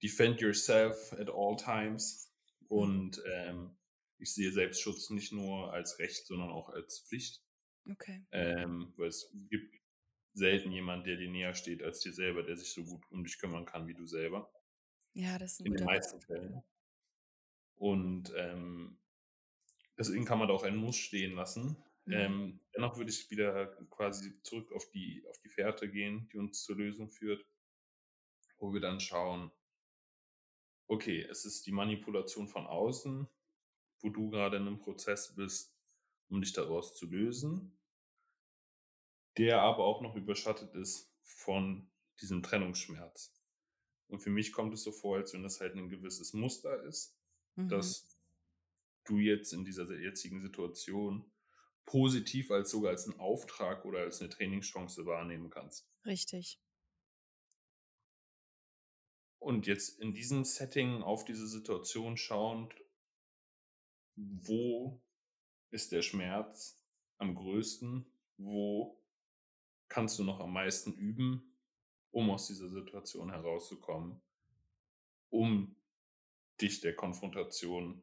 defend 0.03 0.41
yourself 0.41 1.13
at 1.13 1.29
all 1.29 1.57
times. 1.57 2.33
Mhm. 2.61 2.67
Und 2.69 3.23
ähm, 3.31 3.77
ich 4.17 4.33
sehe 4.33 4.53
Selbstschutz 4.53 5.11
nicht 5.11 5.31
nur 5.31 5.75
als 5.75 5.99
Recht, 5.99 6.27
sondern 6.27 6.49
auch 6.49 6.71
als 6.71 7.01
Pflicht. 7.01 7.43
Okay. 7.87 8.25
Ähm, 8.33 8.95
weil 8.97 9.09
es 9.09 9.31
gibt 9.51 9.75
selten 10.33 10.73
jemand, 10.73 11.07
der 11.07 11.19
dir 11.19 11.29
näher 11.29 11.55
steht 11.55 11.83
als 11.83 12.01
dir 12.01 12.15
selber, 12.15 12.43
der 12.43 12.57
sich 12.57 12.73
so 12.73 12.83
gut 12.83 13.03
um 13.11 13.25
dich 13.25 13.39
kümmern 13.39 13.67
kann 13.67 13.87
wie 13.89 13.95
du 13.95 14.07
selber. 14.07 14.51
Ja, 15.13 15.39
das 15.39 15.53
ist 15.53 15.61
ein 15.61 15.67
In 15.67 15.75
den 15.75 15.85
meisten 15.85 16.13
Punkt. 16.21 16.27
Fällen. 16.27 16.63
Und 17.77 18.33
ähm, 18.37 18.99
deswegen 19.99 20.25
kann 20.25 20.39
man 20.39 20.49
da 20.49 20.55
auch 20.55 20.65
ein 20.65 20.77
Muss 20.77 20.97
stehen 20.97 21.35
lassen. 21.35 21.77
Mhm. 22.05 22.13
Ähm, 22.13 22.61
dennoch 22.75 22.97
würde 22.97 23.11
ich 23.11 23.31
wieder 23.31 23.67
quasi 23.91 24.41
zurück 24.43 24.73
auf 24.73 24.91
die, 24.91 25.25
auf 25.29 25.39
die 25.39 25.49
Fährte 25.49 25.91
gehen, 25.91 26.29
die 26.33 26.39
uns 26.39 26.63
zur 26.63 26.77
Lösung 26.77 27.11
führt. 27.11 27.45
wo 28.59 28.73
wir 28.73 28.81
dann 28.81 29.01
schauen, 29.01 29.51
okay, 30.87 31.23
es 31.23 31.45
ist 31.45 31.67
die 31.67 31.73
Manipulation 31.73 32.49
von 32.49 32.67
außen, 32.67 33.27
wo 34.01 34.11
du 34.11 34.31
gerade 34.31 34.59
in 34.59 34.67
einem 34.67 34.79
Prozess 34.79 35.35
bist, 35.35 35.75
um 36.29 36.41
dich 36.41 36.53
daraus 36.53 36.95
zu 36.97 37.07
lösen, 37.07 37.79
der 39.39 39.63
aber 39.63 39.85
auch 39.85 40.03
noch 40.03 40.17
überschattet 40.17 40.75
ist 40.75 41.13
von 41.23 41.91
diesem 42.21 42.43
Trennungsschmerz. 42.43 43.40
Und 44.11 44.21
für 44.21 44.31
mich 44.31 44.53
kommt 44.53 44.75
es 44.75 44.83
so 44.83 44.93
vor, 44.93 45.17
als 45.17 45.33
wenn 45.33 45.43
das 45.43 45.61
halt 45.61 45.75
ein 45.75 45.89
gewisses 45.89 46.33
Muster 46.33 46.83
ist, 46.85 47.17
mhm. 47.57 47.69
dass 47.69 48.19
du 49.05 49.19
jetzt 49.19 49.53
in 49.53 49.65
dieser 49.65 49.91
jetzigen 49.99 50.41
Situation 50.41 51.31
positiv 51.87 52.51
als 52.51 52.71
sogar 52.71 52.93
als 52.93 53.09
einen 53.09 53.19
Auftrag 53.19 53.85
oder 53.85 54.01
als 54.01 54.21
eine 54.21 54.31
Trainingschance 54.31 55.07
wahrnehmen 55.07 55.51
kannst. 55.51 55.89
Richtig. 56.05 56.61
Und 59.41 59.67
jetzt 59.67 59.99
in 60.01 60.13
diesem 60.13 60.45
Setting 60.45 61.03
auf 61.03 61.25
diese 61.25 61.49
Situation 61.49 62.17
schauend, 62.17 62.75
wo 64.17 65.03
ist 65.71 65.93
der 65.93 66.03
Schmerz 66.03 66.79
am 67.17 67.35
größten? 67.35 68.07
Wo 68.37 69.03
kannst 69.89 70.19
du 70.19 70.25
noch 70.25 70.41
am 70.41 70.53
meisten 70.53 70.93
üben, 70.93 71.50
um 72.13 72.31
aus 72.31 72.47
dieser 72.47 72.69
Situation 72.69 73.31
herauszukommen, 73.31 74.21
um 75.31 75.77
dich 76.61 76.81
der 76.81 76.95
Konfrontation 76.95 78.03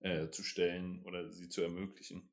äh, 0.00 0.30
zu 0.30 0.42
stellen 0.42 1.02
oder 1.04 1.30
sie 1.30 1.48
zu 1.48 1.62
ermöglichen? 1.62 2.28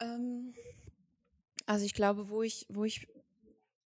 Ähm, 0.00 0.54
also 1.66 1.84
ich 1.84 1.94
glaube, 1.94 2.28
wo 2.28 2.42
ich, 2.42 2.66
wo 2.68 2.84
ich 2.84 3.08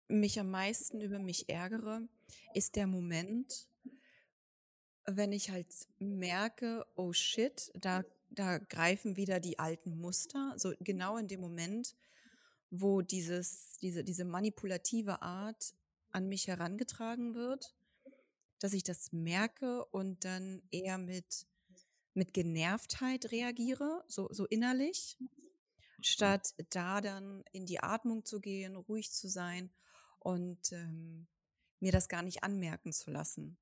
mich 0.09 0.39
am 0.41 0.51
meisten 0.51 1.01
über 1.01 1.19
mich 1.19 1.49
ärgere, 1.49 2.03
ist 2.55 2.77
der 2.77 2.87
Moment, 2.87 3.69
wenn 5.07 5.33
ich 5.33 5.51
halt 5.51 5.69
merke, 5.99 6.87
oh 6.95 7.13
shit, 7.13 7.71
da, 7.75 8.05
da 8.31 8.59
greifen 8.59 9.17
wieder 9.17 9.41
die 9.41 9.59
alten 9.59 9.99
Muster. 10.01 10.55
So 10.57 10.73
genau 10.81 11.17
in 11.17 11.29
dem 11.29 11.41
Moment, 11.41 11.95
wo 12.71 13.03
dieses, 13.03 13.77
diese, 13.79 14.05
diese 14.05 14.25
manipulative 14.25 15.23
Art 15.23 15.75
an 16.12 16.29
mich 16.29 16.49
herangetragen 16.49 17.35
wird, 17.35 17.75
dass 18.59 18.73
ich 18.73 18.85
das 18.85 19.12
merke 19.12 19.85
und 19.87 20.25
dann 20.25 20.62
eher 20.71 20.99
mit, 20.99 21.47
mit 22.15 22.33
Genervtheit 22.33 23.33
reagiere, 23.33 24.05
so, 24.07 24.29
so 24.31 24.47
innerlich, 24.47 25.17
mhm. 25.19 25.29
statt 26.03 26.55
da 26.71 27.00
dann 27.00 27.43
in 27.53 27.67
die 27.67 27.81
Atmung 27.81 28.25
zu 28.25 28.41
gehen, 28.41 28.77
ruhig 28.77 29.11
zu 29.11 29.29
sein 29.29 29.71
und 30.19 30.73
ähm, 30.73 31.27
mir 31.81 31.93
das 31.93 32.09
gar 32.09 32.23
nicht 32.23 32.45
anmerken 32.45 32.93
zu 32.93 33.11
lassen. 33.11 33.59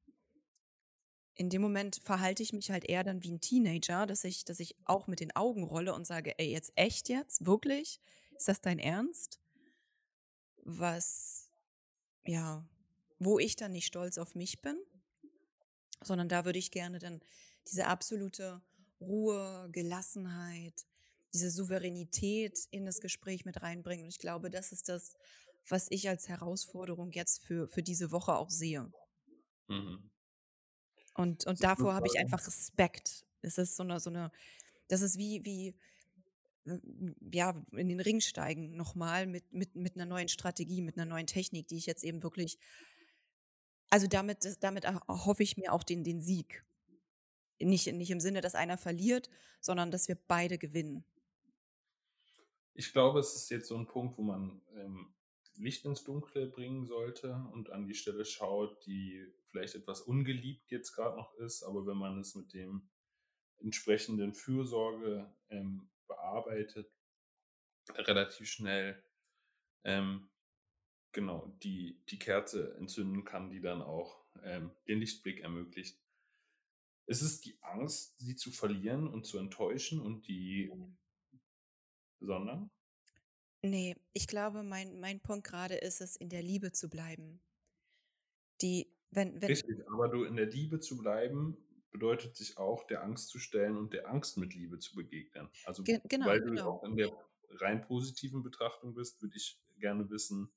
In 1.35 1.51
dem 1.51 1.63
Moment 1.63 2.01
verhalte 2.03 2.43
ich 2.43 2.53
mich 2.53 2.73
halt 2.73 2.85
eher 2.85 3.05
dann 3.05 3.23
wie 3.23 3.31
ein 3.31 3.41
Teenager, 3.41 4.07
dass 4.07 4.25
ich, 4.25 4.45
dass 4.45 4.59
ich 4.59 4.75
auch 4.85 5.07
mit 5.07 5.21
den 5.21 5.37
Augen 5.37 5.63
rolle 5.63 5.95
und 5.95 6.05
sage, 6.05 6.37
ey, 6.37 6.51
jetzt 6.51 6.73
echt 6.75 7.09
jetzt? 7.09 7.47
Wirklich? 7.47 8.01
Ist 8.39 8.49
das 8.49 8.61
dein 8.61 8.79
Ernst? 8.79 9.41
Was, 10.65 11.51
ja, 12.25 12.65
wo 13.19 13.39
ich 13.39 13.57
dann 13.57 13.73
nicht 13.73 13.87
stolz 13.87 14.17
auf 14.17 14.35
mich 14.35 14.61
bin, 14.61 14.79
sondern 16.03 16.29
da 16.29 16.45
würde 16.45 16.59
ich 16.59 16.71
gerne 16.71 16.99
dann 17.01 17.21
diese 17.67 17.87
absolute 17.87 18.63
Ruhe, 19.01 19.69
Gelassenheit, 19.73 20.87
diese 21.33 21.51
Souveränität 21.51 22.67
in 22.71 22.87
das 22.87 23.01
Gespräch 23.01 23.45
mit 23.45 23.61
reinbringen. 23.61 24.05
Und 24.05 24.11
ich 24.11 24.19
glaube, 24.19 24.51
das 24.51 24.73
ist 24.73 24.89
das, 24.89 25.15
was 25.67 25.89
ich 25.91 26.09
als 26.09 26.29
Herausforderung 26.29 27.11
jetzt 27.13 27.43
für, 27.45 27.69
für 27.69 27.83
diese 27.83 28.13
Woche 28.13 28.37
auch 28.37 28.51
sehe. 28.51 28.91
Mhm. 29.67 30.11
Und, 31.15 31.47
und 31.47 31.63
davor 31.65 31.95
habe 31.95 32.07
ich 32.07 32.19
einfach 32.19 32.47
Respekt. 32.47 33.27
Es 33.43 33.59
ist 33.59 33.77
so 33.77 33.83
eine, 33.83 33.99
so 33.99 34.11
eine, 34.11 34.31
das 34.87 35.03
ist 35.03 35.19
wie, 35.19 35.45
wie, 35.45 35.77
ja, 37.33 37.55
in 37.73 37.89
den 37.89 38.01
Ring 38.01 38.21
steigen 38.21 38.77
nochmal 38.77 39.27
mit, 39.27 39.53
mit, 39.53 39.75
mit 39.75 39.97
einer 39.97 40.07
neuen 40.07 40.29
Strategie, 40.29 40.83
mit 40.83 40.97
einer 40.97 41.07
neuen 41.07 41.27
Technik, 41.27 41.69
die 41.69 41.77
ich 41.77 41.87
jetzt 41.87 42.05
eben 42.05 42.23
wirklich, 42.23 42.59
also 43.91 44.07
damit, 44.07 44.39
damit 44.61 44.87
hoffe 45.09 45.43
ich 45.43 45.57
mir 45.57 45.73
auch 45.73 45.83
den, 45.83 46.05
den 46.05 46.21
Sieg. 46.21 46.65
Nicht, 47.61 47.93
nicht 47.93 48.11
im 48.11 48.21
Sinne, 48.21 48.41
dass 48.41 48.55
einer 48.55 48.79
verliert, 48.79 49.31
sondern 49.61 49.91
dass 49.91 50.09
wir 50.09 50.17
beide 50.29 50.59
gewinnen. 50.59 51.05
Ich 52.75 52.93
glaube, 52.93 53.19
es 53.19 53.35
ist 53.35 53.51
jetzt 53.51 53.69
so 53.69 53.77
ein 53.77 53.89
Punkt, 53.89 54.17
wo 54.19 54.23
man 54.23 54.63
ähm, 54.77 55.13
Licht 55.57 55.85
ins 55.85 56.05
Dunkle 56.05 56.47
bringen 56.47 56.87
sollte 56.87 57.35
und 57.53 57.71
an 57.71 57.87
die 57.87 57.95
Stelle 57.95 58.25
schaut, 58.25 58.87
die 58.87 59.27
vielleicht 59.51 59.75
etwas 59.75 60.03
ungeliebt 60.03 60.71
jetzt 60.71 60.93
gerade 60.93 61.17
noch 61.17 61.35
ist, 61.35 61.63
aber 61.65 61.87
wenn 61.87 61.97
man 61.97 62.21
es 62.21 62.35
mit 62.35 62.53
dem 62.53 62.89
entsprechenden 63.59 64.35
Fürsorge 64.35 65.35
ähm, 65.51 65.89
bearbeitet, 66.09 66.91
relativ 67.95 68.51
schnell 68.51 69.03
ähm, 69.85 70.29
genau 71.13 71.53
die, 71.63 72.01
die 72.09 72.19
Kerze 72.19 72.75
entzünden 72.77 73.25
kann, 73.25 73.51
die 73.51 73.61
dann 73.61 73.83
auch 73.83 74.25
ähm, 74.43 74.73
den 74.87 74.99
Lichtblick 74.99 75.41
ermöglicht. 75.41 75.99
Es 77.07 77.23
ist 77.23 77.47
die 77.47 77.57
Angst, 77.63 78.19
sie 78.19 78.37
zu 78.37 78.51
verlieren 78.51 79.09
und 79.09 79.25
zu 79.25 79.39
enttäuschen 79.39 80.01
und 80.01 80.27
die, 80.29 80.71
sondern 82.21 82.71
Nee, 83.63 83.97
ich 84.13 84.29
glaube, 84.29 84.63
mein 84.63 85.01
mein 85.01 85.21
Punkt 85.21 85.47
gerade 85.47 85.75
ist 85.75 86.01
es, 86.01 86.15
in 86.15 86.29
der 86.29 86.43
Liebe 86.43 86.71
zu 86.71 86.89
bleiben. 86.89 87.41
Die 88.63 88.93
wenn 89.11 89.41
wenn 89.41 89.49
Richtig, 89.49 89.81
aber 89.89 90.09
du 90.09 90.25
in 90.25 90.37
der 90.37 90.47
Liebe 90.47 90.79
zu 90.79 90.97
bleiben, 90.97 91.57
bedeutet 91.99 92.37
sich 92.37 92.59
auch, 92.59 92.87
der 92.87 93.03
Angst 93.03 93.29
zu 93.29 93.41
stellen 93.41 93.77
und 93.77 93.93
der 93.93 94.09
Angst 94.09 94.39
mit 94.39 94.55
Liebe 94.55 94.79
zu 94.79 94.95
begegnen. 94.95 95.49
Also, 95.65 95.83
Ge 95.83 96.01
genau, 96.09 96.27
weil 96.27 96.41
du 96.41 96.51
genau. 96.51 96.71
auch 96.71 96.85
in 96.85 96.97
der 96.97 97.13
rein 97.51 97.83
positiven 97.83 98.43
Betrachtung 98.43 98.95
bist, 98.95 99.21
würde 99.21 99.37
ich 99.37 99.61
gerne 99.79 100.09
wissen, 100.09 100.53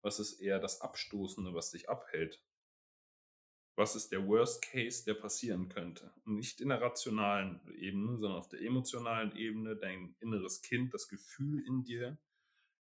was 0.00 0.18
ist 0.18 0.40
eher 0.40 0.58
das 0.58 0.80
Abstoßende, 0.80 1.52
was 1.52 1.70
dich 1.72 1.90
abhält? 1.90 2.42
Was 3.76 3.94
ist 3.94 4.10
der 4.10 4.26
Worst 4.26 4.62
Case, 4.62 5.04
der 5.04 5.14
passieren 5.14 5.68
könnte? 5.68 6.12
Und 6.24 6.36
nicht 6.36 6.60
in 6.60 6.70
der 6.70 6.80
rationalen 6.80 7.60
Ebene, 7.74 8.18
sondern 8.18 8.38
auf 8.38 8.48
der 8.48 8.60
emotionalen 8.60 9.36
Ebene, 9.36 9.76
dein 9.76 10.16
inneres 10.20 10.62
Kind, 10.62 10.94
das 10.94 11.08
Gefühl 11.08 11.64
in 11.66 11.84
dir, 11.84 12.18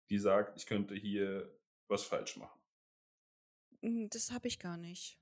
die 0.09 0.19
sagt, 0.19 0.57
ich 0.57 0.67
könnte 0.67 0.95
hier 0.95 1.53
was 1.89 2.05
falsch 2.05 2.37
machen? 2.37 2.61
Hm, 3.83 4.09
das 4.11 4.31
habe 4.31 4.49
ich 4.49 4.59
gar 4.59 4.77
nicht. 4.77 5.19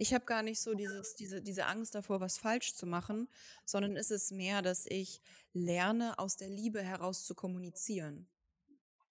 Ich 0.00 0.14
habe 0.14 0.24
gar 0.24 0.44
nicht 0.44 0.60
so 0.60 0.74
dieses, 0.74 1.16
diese, 1.16 1.42
diese 1.42 1.66
Angst 1.66 1.92
davor, 1.96 2.20
was 2.20 2.38
falsch 2.38 2.74
zu 2.74 2.86
machen, 2.86 3.28
sondern 3.64 3.96
es 3.96 4.12
ist 4.12 4.30
mehr, 4.30 4.62
dass 4.62 4.86
ich 4.86 5.20
lerne, 5.52 6.20
aus 6.20 6.36
der 6.36 6.48
Liebe 6.48 6.80
heraus 6.80 7.24
zu 7.24 7.34
kommunizieren. 7.34 8.28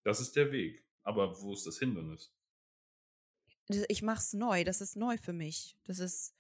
Das 0.06 0.22
ist 0.22 0.38
der 0.38 0.50
Weg. 0.54 0.86
Aber 1.04 1.42
wo 1.42 1.52
ist 1.52 1.68
das 1.68 1.78
Hindernis? 1.78 2.32
Ich 3.90 4.02
mache 4.02 4.20
es 4.20 4.32
neu. 4.32 4.64
Das 4.64 4.80
ist 4.80 4.96
neu 4.96 5.18
für 5.18 5.34
mich. 5.34 5.78
Das 5.84 6.00
ist 6.00 6.34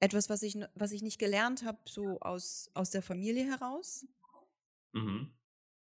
etwas, 0.00 0.28
was 0.28 0.42
ich, 0.42 0.58
was 0.74 0.90
ich 0.90 1.02
nicht 1.02 1.20
gelernt 1.20 1.64
habe, 1.64 1.78
so 1.84 2.18
aus, 2.18 2.68
aus 2.74 2.90
der 2.90 3.02
Familie 3.02 3.44
heraus. 3.44 4.04
Mhm. 4.90 5.32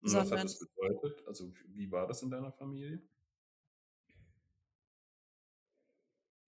Und 0.01 0.13
was 0.13 0.31
hat 0.31 0.43
das 0.43 0.59
bedeutet? 0.59 1.27
Also, 1.27 1.51
wie 1.65 1.89
war 1.89 2.07
das 2.07 2.21
in 2.21 2.29
deiner 2.29 2.51
Familie? 2.51 3.01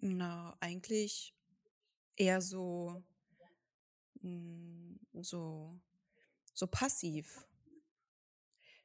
Na, 0.05 0.57
eigentlich 0.59 1.33
eher 2.17 2.41
so 2.41 3.03
hm, 4.21 4.99
so 5.21 5.79
so 6.53 6.67
passiv. 6.67 7.45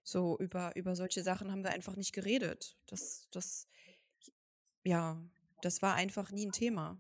So 0.03 0.39
über 0.39 0.75
über 0.77 0.97
solche 0.97 1.23
Sachen 1.23 1.51
haben 1.53 1.63
wir 1.63 1.71
einfach 1.71 1.97
nicht 1.97 2.13
geredet. 2.13 2.77
Das 2.87 3.29
das 3.31 3.69
ja, 4.85 5.23
das 5.63 5.83
war 5.83 5.95
einfach 5.95 6.31
nie 6.33 6.47
ein 6.47 6.53
Thema. 6.53 6.99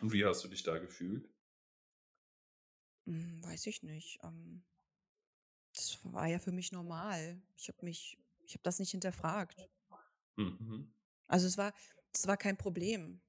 Und 0.00 0.12
wie 0.12 0.24
hast 0.24 0.42
du 0.44 0.48
dich 0.48 0.62
da 0.62 0.78
gefühlt? 0.78 1.28
Hm, 3.06 3.42
weiß 3.42 3.66
ich 3.68 3.82
nicht, 3.82 4.18
ähm 4.22 4.62
das 5.74 6.00
war 6.02 6.26
ja 6.26 6.38
für 6.40 6.50
mich 6.52 6.72
normal. 6.72 7.40
Ich 7.56 7.68
habe 7.68 7.84
mich 7.84 8.18
ich 8.46 8.54
habe 8.54 8.62
das 8.62 8.78
nicht 8.78 8.90
hinterfragt. 8.92 9.68
Mhm. 10.36 10.92
Also, 11.28 11.46
es 11.46 11.56
war 11.58 11.72
es 12.16 12.26
war 12.26 12.36
kein 12.36 12.56
Problem. 12.56 13.20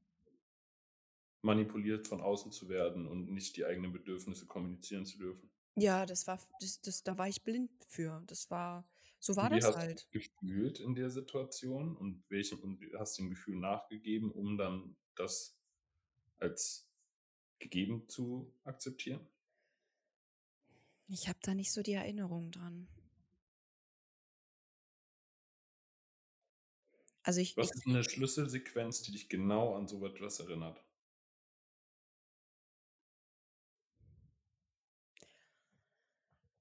Manipuliert 1.41 2.07
von 2.07 2.21
außen 2.21 2.51
zu 2.51 2.69
werden 2.69 3.07
und 3.07 3.31
nicht 3.31 3.55
die 3.57 3.65
eigenen 3.65 3.91
Bedürfnisse 3.91 4.45
kommunizieren 4.45 5.05
zu 5.05 5.17
dürfen. 5.17 5.49
Ja, 5.75 6.05
das 6.05 6.25
war 6.25 6.39
das 6.59 6.81
das 6.81 7.03
da 7.03 7.17
war 7.17 7.27
ich 7.27 7.43
blind 7.43 7.69
für. 7.87 8.23
Das 8.27 8.49
war 8.49 8.87
so 9.19 9.35
war 9.35 9.51
wie 9.51 9.55
das 9.55 9.65
hast 9.67 9.77
halt. 9.77 10.07
du 10.11 10.19
dich 10.19 10.33
gefühlt 10.35 10.79
in 10.79 10.95
der 10.95 11.09
Situation 11.09 11.95
und 11.95 12.23
welchem 12.29 12.59
und 12.59 12.83
hast 12.97 13.17
dem 13.17 13.29
Gefühl 13.29 13.57
nachgegeben, 13.57 14.31
um 14.31 14.57
dann 14.57 14.95
das 15.15 15.57
als 16.39 16.89
gegeben 17.59 18.07
zu 18.07 18.53
akzeptieren? 18.63 19.27
Ich 21.09 21.27
habe 21.27 21.39
da 21.41 21.53
nicht 21.53 21.71
so 21.71 21.81
die 21.81 21.93
Erinnerung 21.93 22.51
dran. 22.51 22.87
Also 27.27 27.41
ich, 27.41 27.57
Was 27.57 27.71
ist 27.75 27.85
eine 27.85 28.05
Schlüsselsequenz, 28.05 29.01
die 29.01 29.11
dich 29.11 29.27
genau 29.27 29.75
an 29.75 29.85
so 29.85 30.05
etwas 30.05 30.39
erinnert? 30.39 30.81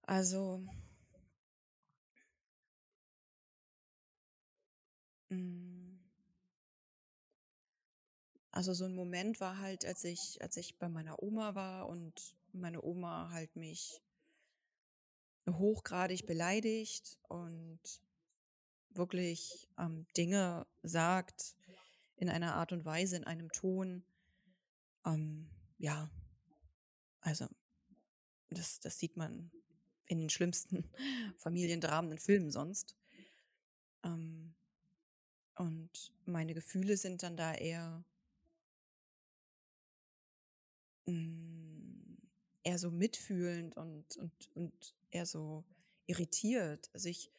also 0.09 0.65
mm, 5.31 5.99
also 8.51 8.75
so 8.75 8.87
ein 8.87 8.95
Moment 8.95 9.41
war 9.41 9.59
halt, 9.59 9.85
als 9.85 10.03
ich, 10.03 10.43
als 10.43 10.57
ich 10.57 10.79
bei 10.79 10.89
meiner 10.89 11.23
Oma 11.23 11.55
war 11.55 11.89
und 11.89 12.35
meine 12.53 12.83
Oma 12.83 13.31
halt 13.31 13.55
mich 13.55 14.01
hochgradig 15.49 16.27
beleidigt 16.27 17.19
und 17.29 17.81
wirklich 18.97 19.69
ähm, 19.79 20.07
Dinge 20.17 20.67
sagt 20.83 21.57
in 22.17 22.29
einer 22.29 22.55
Art 22.55 22.73
und 22.73 22.85
Weise, 22.85 23.17
in 23.17 23.25
einem 23.25 23.51
Ton. 23.53 24.05
Ähm, 25.05 25.49
ja, 25.79 26.11
also 27.21 27.47
das, 28.51 28.81
das 28.81 28.99
sieht 28.99 29.17
man 29.17 29.51
in 30.07 30.21
den 30.21 30.31
schlimmsten 30.31 30.85
Familiendramen 31.39 32.13
in 32.13 32.19
Filmen 32.19 32.51
sonst. 32.51 32.97
Ähm, 34.05 34.55
und 35.57 36.13
meine 36.27 36.55
Gefühle 36.55 36.97
sind 36.97 37.23
dann 37.23 37.37
da 37.37 37.55
eher, 37.55 38.05
mm, 41.07 42.19
eher 42.63 42.79
so 42.79 42.91
mitfühlend 42.91 43.77
und, 43.77 44.17
und, 44.17 44.33
und 44.55 44.95
eher 45.11 45.27
so 45.27 45.65
irritiert. 46.07 46.91
Also 46.93 47.09
ich, 47.09 47.31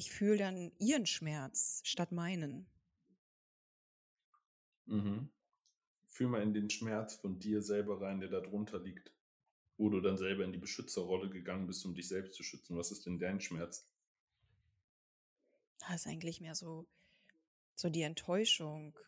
ich 0.00 0.10
fühle 0.10 0.38
dann 0.38 0.72
ihren 0.78 1.04
Schmerz 1.04 1.82
statt 1.84 2.10
meinen. 2.10 2.66
Mhm. 4.86 5.28
Fühl 6.06 6.28
mal 6.28 6.42
in 6.42 6.54
den 6.54 6.70
Schmerz 6.70 7.16
von 7.16 7.38
dir 7.38 7.60
selber 7.60 8.00
rein, 8.00 8.18
der 8.20 8.30
da 8.30 8.40
drunter 8.40 8.80
liegt. 8.80 9.12
Wo 9.76 9.90
du 9.90 10.00
dann 10.00 10.16
selber 10.16 10.42
in 10.44 10.52
die 10.52 10.58
Beschützerrolle 10.58 11.28
gegangen 11.28 11.66
bist, 11.66 11.84
um 11.84 11.94
dich 11.94 12.08
selbst 12.08 12.32
zu 12.32 12.42
schützen. 12.42 12.78
Was 12.78 12.90
ist 12.92 13.04
denn 13.04 13.18
dein 13.18 13.42
Schmerz? 13.42 13.86
Das 15.80 15.96
ist 15.96 16.06
eigentlich 16.06 16.40
mehr 16.40 16.54
so, 16.54 16.86
so 17.74 17.90
die 17.90 18.02
Enttäuschung. 18.02 18.98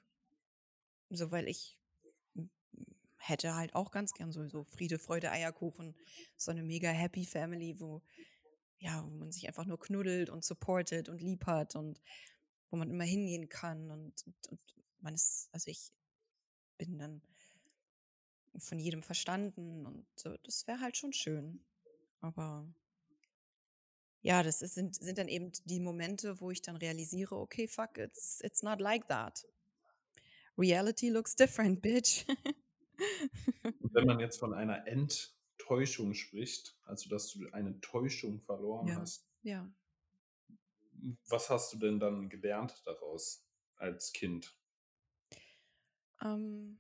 So, 1.09 1.31
weil 1.31 1.49
ich 1.49 1.79
hätte 3.17 3.55
halt 3.55 3.75
auch 3.75 3.93
ganz 3.93 4.13
gern 4.13 4.31
so, 4.31 4.47
so 4.47 4.65
Friede, 4.65 4.99
Freude, 4.99 5.31
Eierkuchen, 5.31 5.95
so 6.37 6.51
eine 6.51 6.63
mega 6.63 6.91
happy 6.91 7.25
Family, 7.25 7.81
wo, 7.81 8.03
ja, 8.83 9.05
wo 9.05 9.11
man 9.11 9.31
sich 9.31 9.47
einfach 9.47 9.65
nur 9.65 9.79
knuddelt 9.79 10.29
und 10.29 10.45
supportet 10.45 11.09
und 11.09 11.23
lieb 11.23 11.47
hat 11.47 11.77
und 11.77 12.03
wo 12.69 12.77
man 12.77 12.91
immer 12.91 13.05
hingehen 13.05 13.49
kann 13.49 13.91
und, 13.93 14.27
und, 14.27 14.49
und 14.51 14.61
man 14.99 15.15
ist, 15.15 15.49
also 15.53 15.71
ich 15.71 15.93
bin 16.79 16.99
dann 16.99 17.23
von 18.59 18.81
jedem 18.81 19.03
verstanden 19.03 19.87
und 19.87 20.05
so, 20.17 20.37
das 20.39 20.67
wäre 20.67 20.81
halt 20.81 20.97
schon 20.97 21.13
schön. 21.13 21.65
Aber 22.21 22.67
ja, 24.21 24.43
das 24.43 24.63
ist, 24.63 24.75
sind, 24.75 24.97
sind 24.97 25.17
dann 25.17 25.29
eben 25.29 25.53
die 25.65 25.81
Momente, 25.81 26.41
wo 26.41 26.51
ich 26.51 26.61
dann 26.61 26.77
realisiere, 26.77 27.37
okay, 27.37 27.69
fuck, 27.69 27.99
it's, 27.99 28.41
it's 28.43 28.63
not 28.63 28.81
like 28.81 29.07
that. 29.07 29.47
Reality 30.59 31.09
looks 31.09 31.37
different, 31.37 31.83
bitch. 31.83 32.27
Wenn 33.93 34.07
man 34.07 34.19
jetzt 34.19 34.41
von 34.41 34.53
einer 34.55 34.87
Enttäuschung 35.73 36.15
spricht, 36.15 36.77
also 36.85 37.09
dass 37.09 37.29
du 37.33 37.49
eine 37.53 37.81
Täuschung 37.81 38.41
verloren 38.41 38.89
Ja. 38.89 38.97
hast, 38.97 39.27
ja. 39.43 39.73
was 41.29 41.49
hast 41.49 41.73
du 41.73 41.79
denn 41.79 41.99
dann 41.99 42.29
gelernt 42.29 42.83
daraus 42.85 43.45
als 43.77 44.13
Kind? 44.13 44.55
Ähm, 46.23 46.79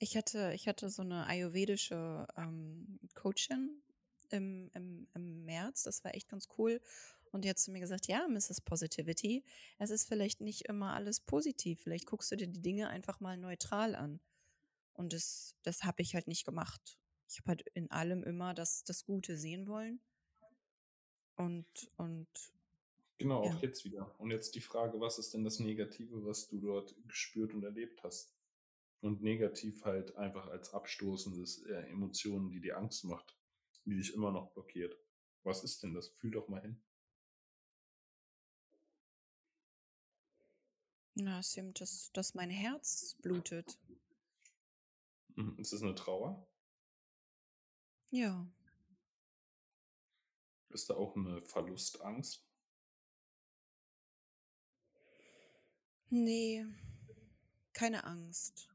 ich, 0.00 0.16
hatte, 0.16 0.52
ich 0.54 0.66
hatte 0.66 0.88
so 0.88 1.02
eine 1.02 1.26
ayurvedische 1.26 2.26
ähm, 2.36 2.98
Coachin 3.14 3.82
im, 4.30 4.70
im, 4.74 5.06
im 5.14 5.44
März. 5.44 5.82
Das 5.82 6.02
war 6.02 6.14
echt 6.14 6.28
ganz 6.28 6.48
cool. 6.56 6.80
Und 7.30 7.44
die 7.44 7.50
hat 7.50 7.58
zu 7.58 7.70
mir 7.70 7.80
gesagt, 7.80 8.06
ja, 8.06 8.26
Mrs. 8.26 8.62
Positivity, 8.62 9.44
es 9.78 9.90
ist 9.90 10.08
vielleicht 10.08 10.40
nicht 10.40 10.62
immer 10.62 10.94
alles 10.94 11.20
positiv. 11.20 11.82
Vielleicht 11.82 12.06
guckst 12.06 12.32
du 12.32 12.36
dir 12.36 12.48
die 12.48 12.62
Dinge 12.62 12.88
einfach 12.88 13.20
mal 13.20 13.36
neutral 13.36 13.94
an. 13.94 14.18
Und 14.94 15.12
das, 15.12 15.54
das 15.62 15.84
habe 15.84 16.00
ich 16.00 16.14
halt 16.14 16.26
nicht 16.26 16.46
gemacht. 16.46 16.98
Ich 17.28 17.38
habe 17.38 17.48
halt 17.48 17.62
in 17.74 17.90
allem 17.90 18.22
immer 18.24 18.54
das, 18.54 18.84
das 18.84 19.04
Gute 19.04 19.36
sehen 19.36 19.66
wollen. 19.66 20.00
Und, 21.36 21.66
und 21.96 22.28
Genau, 23.18 23.42
auch 23.42 23.54
Ja. 23.54 23.60
jetzt 23.62 23.84
wieder. 23.84 24.14
Und 24.18 24.30
jetzt 24.30 24.54
die 24.54 24.60
Frage, 24.60 25.00
was 25.00 25.18
ist 25.18 25.34
denn 25.34 25.44
das 25.44 25.58
Negative, 25.58 26.24
was 26.24 26.48
du 26.48 26.60
dort 26.60 26.94
gespürt 27.06 27.52
und 27.52 27.64
erlebt 27.64 28.02
hast? 28.02 28.34
Und 29.00 29.22
negativ 29.22 29.84
halt 29.84 30.16
einfach 30.16 30.48
als 30.48 30.72
abstoßendes 30.72 31.64
äh, 31.66 31.88
Emotionen, 31.90 32.50
die 32.50 32.60
dir 32.60 32.78
Angst 32.78 33.04
macht, 33.04 33.36
die 33.84 33.96
dich 33.96 34.14
immer 34.14 34.32
noch 34.32 34.52
blockiert. 34.52 34.96
Was 35.44 35.62
ist 35.64 35.82
denn 35.82 35.94
das? 35.94 36.08
Fühl 36.08 36.30
doch 36.32 36.48
mal 36.48 36.60
hin. 36.62 36.80
na, 41.18 41.40
es 41.40 41.56
eben, 41.56 41.74
dass, 41.74 42.10
dass 42.12 42.34
mein 42.34 42.50
Herz 42.50 43.16
blutet. 43.22 43.78
Mhm. 45.36 45.56
Ist 45.58 45.72
das 45.72 45.82
eine 45.82 45.94
Trauer? 45.94 46.46
Ja. 48.10 48.46
Ist 50.70 50.90
da 50.90 50.94
auch 50.94 51.16
eine 51.16 51.42
Verlustangst? 51.42 52.44
Nee, 56.10 56.64
keine 57.72 58.04
Angst. 58.04 58.68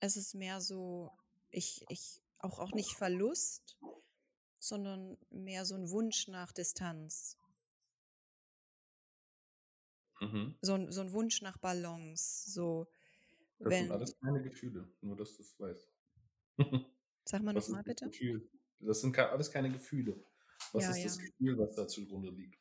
Es 0.00 0.16
ist 0.16 0.34
mehr 0.34 0.60
so, 0.60 1.10
ich, 1.50 1.84
ich, 1.88 2.20
auch, 2.38 2.58
auch 2.58 2.72
nicht 2.72 2.92
Verlust, 2.94 3.78
sondern 4.58 5.16
mehr 5.30 5.64
so 5.64 5.74
ein 5.74 5.90
Wunsch 5.90 6.28
nach 6.28 6.52
Distanz. 6.52 7.38
Mhm. 10.20 10.56
So 10.60 10.74
ein, 10.74 10.92
so 10.92 11.00
ein 11.00 11.12
Wunsch 11.12 11.40
nach 11.42 11.58
Balance. 11.58 12.50
So, 12.50 12.88
Das 13.58 13.70
wenn, 13.70 13.84
sind 13.84 13.92
alles 13.92 14.18
keine 14.20 14.42
Gefühle, 14.42 14.92
nur 15.00 15.16
dass 15.16 15.36
du 15.36 15.42
es 15.42 15.58
weißt. 15.58 15.88
sag 17.24 17.42
mal 17.42 17.52
nochmal 17.52 17.60
ist 17.62 17.68
das 17.70 17.82
bitte. 17.84 18.10
Gefühl? 18.10 18.50
Das 18.80 19.00
sind 19.00 19.18
alles 19.18 19.50
keine 19.50 19.70
Gefühle. 19.70 20.24
Was 20.72 20.84
Ja, 20.84 20.90
ist 20.90 21.04
das 21.04 21.16
ja. 21.18 21.24
Gefühl, 21.24 21.58
was 21.58 21.74
da 21.76 21.86
zugrunde 21.88 22.30
liegt? 22.30 22.58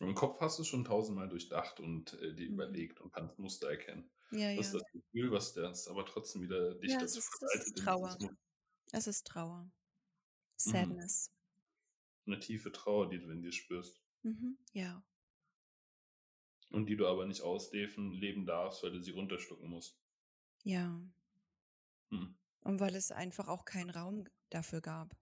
Im 0.00 0.14
Kopf 0.14 0.40
hast 0.40 0.58
du 0.58 0.64
schon 0.64 0.84
tausendmal 0.84 1.28
durchdacht 1.28 1.78
und 1.80 2.14
äh, 2.14 2.34
dir 2.34 2.48
Mhm. 2.48 2.54
überlegt 2.54 3.00
und 3.00 3.12
kannst 3.12 3.38
Muster 3.38 3.70
erkennen. 3.70 4.10
Ja, 4.32 4.54
Das 4.56 4.66
ist 4.66 4.74
das 4.74 4.82
Gefühl, 4.92 5.30
was 5.30 5.52
das 5.54 5.86
aber 5.88 6.04
trotzdem 6.06 6.42
wieder 6.42 6.74
dich 6.74 6.90
Ja, 6.90 7.02
es 7.02 7.14
dazu 7.14 7.18
ist, 7.18 7.54
es 7.54 7.66
ist 7.66 7.78
Trauer. 7.78 8.18
Es 8.92 9.06
ist 9.06 9.26
Trauer. 9.26 9.64
Mhm. 9.64 9.70
Sadness. 10.56 11.30
Eine 12.26 12.40
tiefe 12.40 12.72
Trauer, 12.72 13.08
die 13.10 13.18
du 13.20 13.30
in 13.30 13.42
dir 13.42 13.52
spürst. 13.52 14.02
Mhm. 14.22 14.58
Ja. 14.72 15.02
Und 16.72 16.86
die 16.86 16.96
du 16.96 17.06
aber 17.06 17.26
nicht 17.26 17.42
ausleben 17.42 18.12
leben 18.12 18.46
darfst, 18.46 18.82
weil 18.82 18.92
du 18.92 19.00
sie 19.00 19.10
runterschlucken 19.10 19.68
musst. 19.68 19.98
Ja. 20.64 21.00
Mhm. 22.10 22.34
Und 22.60 22.80
weil 22.80 22.94
es 22.94 23.12
einfach 23.12 23.48
auch 23.48 23.64
keinen 23.64 23.90
Raum 23.90 24.26
dafür 24.50 24.80
gab. 24.80 25.14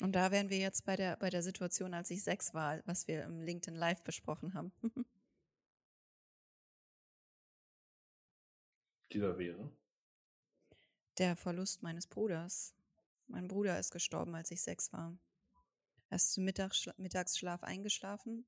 Und 0.00 0.12
da 0.12 0.30
wären 0.32 0.50
wir 0.50 0.58
jetzt 0.58 0.84
bei 0.84 0.96
der, 0.96 1.16
bei 1.16 1.30
der 1.30 1.42
Situation, 1.42 1.94
als 1.94 2.10
ich 2.10 2.24
sechs 2.24 2.52
war, 2.54 2.82
was 2.86 3.06
wir 3.06 3.22
im 3.22 3.40
LinkedIn 3.40 3.78
Live 3.78 4.02
besprochen 4.02 4.52
haben. 4.52 4.72
Die 9.12 9.20
da 9.20 9.38
wäre. 9.38 9.70
Der 11.18 11.36
Verlust 11.36 11.82
meines 11.82 12.06
Bruders. 12.06 12.74
Mein 13.28 13.46
Bruder 13.46 13.78
ist 13.78 13.92
gestorben, 13.92 14.34
als 14.34 14.50
ich 14.50 14.60
sechs 14.62 14.92
war. 14.92 15.16
Er 16.12 16.16
ist 16.16 16.34
zum 16.34 16.44
Mittagsschla 16.44 16.92
Mittagsschlaf 16.98 17.62
eingeschlafen. 17.62 18.44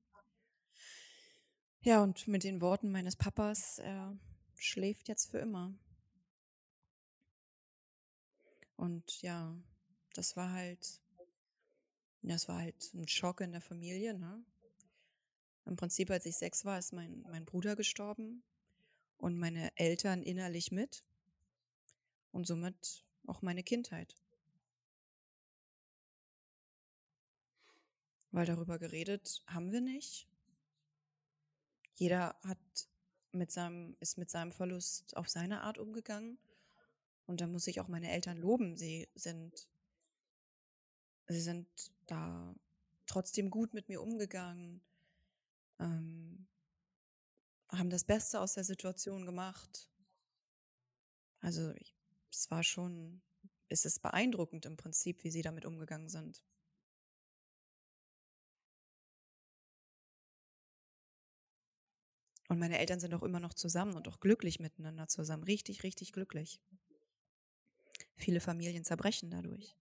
Ja, 1.81 2.03
und 2.03 2.27
mit 2.27 2.43
den 2.43 2.61
Worten 2.61 2.91
meines 2.91 3.15
Papas, 3.15 3.79
er 3.79 4.15
schläft 4.55 5.07
jetzt 5.07 5.31
für 5.31 5.39
immer. 5.39 5.73
Und 8.75 9.23
ja, 9.23 9.57
das 10.13 10.35
war 10.35 10.51
halt, 10.51 11.01
das 12.21 12.47
war 12.47 12.59
halt 12.59 12.93
ein 12.93 13.07
Schock 13.07 13.41
in 13.41 13.51
der 13.51 13.61
Familie. 13.61 14.13
Ne? 14.13 14.45
Im 15.65 15.75
Prinzip, 15.75 16.11
als 16.11 16.27
ich 16.27 16.37
sechs 16.37 16.65
war, 16.65 16.77
ist 16.77 16.93
mein, 16.93 17.23
mein 17.31 17.45
Bruder 17.45 17.75
gestorben 17.75 18.43
und 19.17 19.39
meine 19.39 19.75
Eltern 19.75 20.21
innerlich 20.21 20.71
mit 20.71 21.03
und 22.31 22.45
somit 22.45 23.03
auch 23.25 23.41
meine 23.41 23.63
Kindheit. 23.63 24.15
Weil 28.35 28.45
darüber 28.45 28.77
geredet 28.79 29.41
haben 29.47 29.71
wir 29.71 29.79
nicht. 29.79 30.27
Jeder 31.93 32.35
hat 32.43 32.57
mit 33.31 33.49
seinem, 33.49 33.95
ist 34.01 34.17
mit 34.17 34.29
seinem 34.29 34.51
Verlust 34.51 35.15
auf 35.15 35.29
seine 35.29 35.61
Art 35.61 35.77
umgegangen. 35.77 36.37
Und 37.27 37.39
da 37.39 37.47
muss 37.47 37.65
ich 37.67 37.79
auch 37.79 37.87
meine 37.87 38.11
Eltern 38.11 38.35
loben. 38.35 38.75
Sie 38.75 39.07
sind, 39.15 39.69
sie 41.29 41.39
sind 41.39 41.65
da 42.07 42.53
trotzdem 43.05 43.49
gut 43.49 43.73
mit 43.73 43.87
mir 43.87 44.01
umgegangen, 44.01 44.81
ähm, 45.79 46.45
haben 47.69 47.89
das 47.89 48.03
Beste 48.03 48.41
aus 48.41 48.55
der 48.55 48.65
Situation 48.65 49.25
gemacht. 49.25 49.89
Also 51.39 51.71
ich, 51.75 51.95
es 52.29 52.51
war 52.51 52.63
schon, 52.63 53.21
es 53.69 53.85
ist 53.85 54.01
beeindruckend 54.01 54.65
im 54.65 54.75
Prinzip, 54.75 55.23
wie 55.23 55.31
sie 55.31 55.41
damit 55.41 55.63
umgegangen 55.63 56.09
sind. 56.09 56.43
Und 62.47 62.59
meine 62.59 62.77
Eltern 62.77 62.99
sind 62.99 63.13
auch 63.13 63.23
immer 63.23 63.39
noch 63.39 63.53
zusammen 63.53 63.95
und 63.95 64.07
auch 64.07 64.19
glücklich 64.19 64.59
miteinander 64.59 65.07
zusammen. 65.07 65.43
Richtig, 65.43 65.83
richtig 65.83 66.13
glücklich. 66.13 66.59
Viele 68.15 68.39
Familien 68.39 68.83
zerbrechen 68.83 69.31
dadurch. 69.31 69.75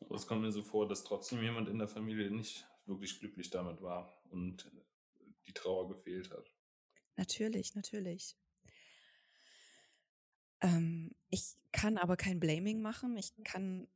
Aber 0.00 0.16
es 0.16 0.26
kommt 0.26 0.42
mir 0.42 0.52
so 0.52 0.62
vor, 0.62 0.86
dass 0.86 1.04
trotzdem 1.04 1.42
jemand 1.42 1.68
in 1.68 1.78
der 1.78 1.88
Familie 1.88 2.30
nicht 2.30 2.66
wirklich 2.86 3.18
glücklich 3.18 3.50
damit 3.50 3.80
war 3.80 4.22
und 4.30 4.70
die 5.46 5.52
Trauer 5.54 5.88
gefehlt 5.88 6.30
hat. 6.30 6.52
Natürlich, 7.16 7.74
natürlich. 7.74 8.36
Ähm, 10.60 11.12
ich 11.30 11.56
kann 11.72 11.98
aber 11.98 12.16
kein 12.16 12.40
Blaming 12.40 12.82
machen. 12.82 13.16
Ich 13.16 13.32
kann 13.44 13.88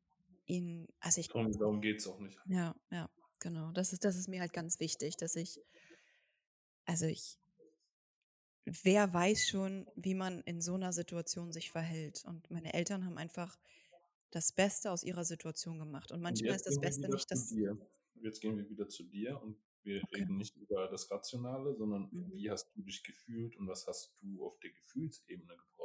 ihn, 0.46 0.88
also 1.00 1.20
ich. 1.20 1.28
Darum, 1.28 1.52
darum 1.52 1.80
geht 1.80 1.98
es 1.98 2.06
auch 2.06 2.18
nicht. 2.18 2.38
Ja, 2.46 2.74
ja, 2.90 3.10
genau. 3.40 3.72
Das 3.72 3.92
ist, 3.92 4.04
das 4.04 4.16
ist 4.16 4.28
mir 4.28 4.40
halt 4.40 4.52
ganz 4.52 4.80
wichtig, 4.80 5.16
dass 5.16 5.36
ich, 5.36 5.60
also 6.84 7.06
ich, 7.06 7.38
wer 8.64 9.12
weiß 9.12 9.48
schon, 9.48 9.86
wie 9.96 10.14
man 10.14 10.40
in 10.42 10.60
so 10.60 10.74
einer 10.74 10.92
Situation 10.92 11.52
sich 11.52 11.70
verhält. 11.70 12.24
Und 12.24 12.50
meine 12.50 12.74
Eltern 12.74 13.04
haben 13.04 13.18
einfach 13.18 13.58
das 14.30 14.52
Beste 14.52 14.90
aus 14.90 15.02
ihrer 15.02 15.24
Situation 15.24 15.78
gemacht. 15.78 16.12
Und 16.12 16.20
manchmal 16.20 16.50
Und 16.50 16.56
ist 16.56 16.66
das 16.66 16.80
Beste 16.80 17.08
nicht 17.08 17.30
das. 17.30 17.54
Jetzt 18.22 18.40
gehen 18.40 18.56
wir 18.56 18.68
wieder 18.68 18.88
zu 18.88 19.04
dir 19.04 19.40
und 19.42 19.58
wir 19.82 20.02
okay. 20.02 20.22
reden 20.22 20.36
nicht 20.36 20.56
über 20.56 20.88
das 20.88 21.10
Rationale, 21.10 21.74
sondern 21.74 22.08
mhm. 22.10 22.32
wie 22.32 22.50
hast 22.50 22.70
du 22.74 22.82
dich 22.82 23.04
gefühlt 23.04 23.56
und 23.56 23.68
was 23.68 23.86
hast 23.86 24.12
du 24.20 24.44
auf 24.44 24.58
der 24.58 24.70
Gefühlsebene 24.70 25.54
gebraucht? 25.56 25.75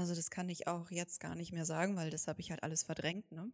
Also 0.00 0.14
das 0.14 0.30
kann 0.30 0.48
ich 0.48 0.66
auch 0.66 0.90
jetzt 0.90 1.20
gar 1.20 1.34
nicht 1.34 1.52
mehr 1.52 1.66
sagen, 1.66 1.94
weil 1.94 2.08
das 2.08 2.26
habe 2.26 2.40
ich 2.40 2.50
halt 2.50 2.62
alles 2.62 2.84
verdrängt, 2.84 3.30
ne? 3.32 3.52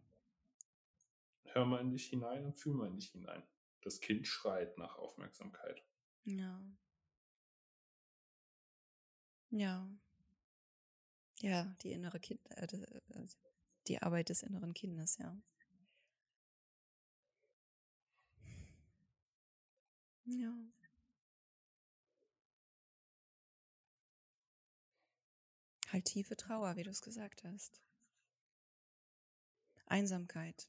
Hör 1.43 1.65
mal 1.65 1.81
in 1.81 1.91
dich 1.91 2.05
hinein 2.05 2.45
und 2.45 2.57
fühl 2.57 2.73
mal 2.73 2.87
in 2.87 2.95
dich 2.95 3.09
hinein. 3.09 3.43
Das 3.81 3.99
Kind 3.99 4.25
schreit 4.25 4.77
nach 4.77 4.97
Aufmerksamkeit. 4.97 5.83
Ja. 6.23 6.63
Ja. 9.49 9.89
Ja, 11.39 11.75
die 11.81 11.91
innere 11.91 12.21
Kind, 12.21 12.39
äh, 12.51 12.63
äh 12.63 13.27
die 13.87 14.01
Arbeit 14.01 14.29
des 14.29 14.41
inneren 14.41 14.73
Kindes, 14.73 15.17
ja. 15.17 15.37
Ja. 20.23 20.53
Halt 25.97 26.05
tiefe 26.05 26.37
Trauer, 26.37 26.75
wie 26.75 26.83
du 26.83 26.91
es 26.91 27.01
gesagt 27.01 27.43
hast. 27.43 27.81
Einsamkeit. 29.87 30.67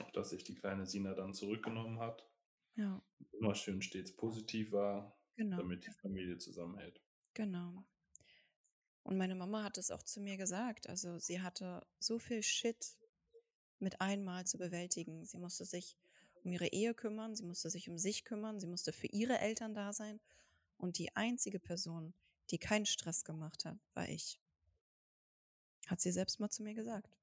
Auch 0.00 0.10
dass 0.10 0.28
sich 0.28 0.44
die 0.44 0.54
kleine 0.54 0.84
Sina 0.84 1.14
dann 1.14 1.32
zurückgenommen 1.32 1.98
hat. 1.98 2.28
Ja. 2.74 3.02
Immer 3.30 3.54
schön 3.54 3.80
stets 3.80 4.14
positiv 4.14 4.72
war, 4.72 5.18
genau. 5.36 5.56
damit 5.56 5.86
die 5.86 5.92
Familie 5.92 6.36
zusammenhält. 6.36 7.00
Genau. 7.32 7.86
Und 9.02 9.16
meine 9.16 9.34
Mama 9.34 9.64
hat 9.64 9.78
es 9.78 9.90
auch 9.90 10.02
zu 10.02 10.20
mir 10.20 10.36
gesagt. 10.36 10.90
Also 10.90 11.18
sie 11.18 11.40
hatte 11.40 11.86
so 12.00 12.18
viel 12.18 12.42
Shit 12.42 12.98
mit 13.78 13.98
einmal 14.02 14.46
zu 14.46 14.58
bewältigen. 14.58 15.24
Sie 15.24 15.38
musste 15.38 15.64
sich 15.64 15.96
um 16.44 16.52
ihre 16.52 16.68
Ehe 16.68 16.94
kümmern, 16.94 17.34
sie 17.34 17.44
musste 17.44 17.70
sich 17.70 17.88
um 17.88 17.98
sich 17.98 18.24
kümmern, 18.24 18.60
sie 18.60 18.66
musste 18.66 18.92
für 18.92 19.06
ihre 19.06 19.38
Eltern 19.38 19.74
da 19.74 19.92
sein. 19.92 20.20
Und 20.76 20.98
die 20.98 21.14
einzige 21.14 21.60
Person, 21.60 22.14
die 22.50 22.58
keinen 22.58 22.86
Stress 22.86 23.24
gemacht 23.24 23.64
hat, 23.64 23.78
war 23.94 24.08
ich. 24.08 24.40
Hat 25.86 26.00
sie 26.00 26.12
selbst 26.12 26.40
mal 26.40 26.50
zu 26.50 26.62
mir 26.62 26.74
gesagt. 26.74 27.16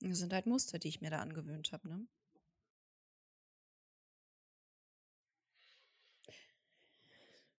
Das 0.00 0.18
sind 0.18 0.32
halt 0.32 0.46
Muster, 0.46 0.78
die 0.78 0.88
ich 0.88 1.00
mir 1.00 1.10
da 1.10 1.20
angewöhnt 1.20 1.72
habe, 1.72 1.88
ne? 1.88 2.06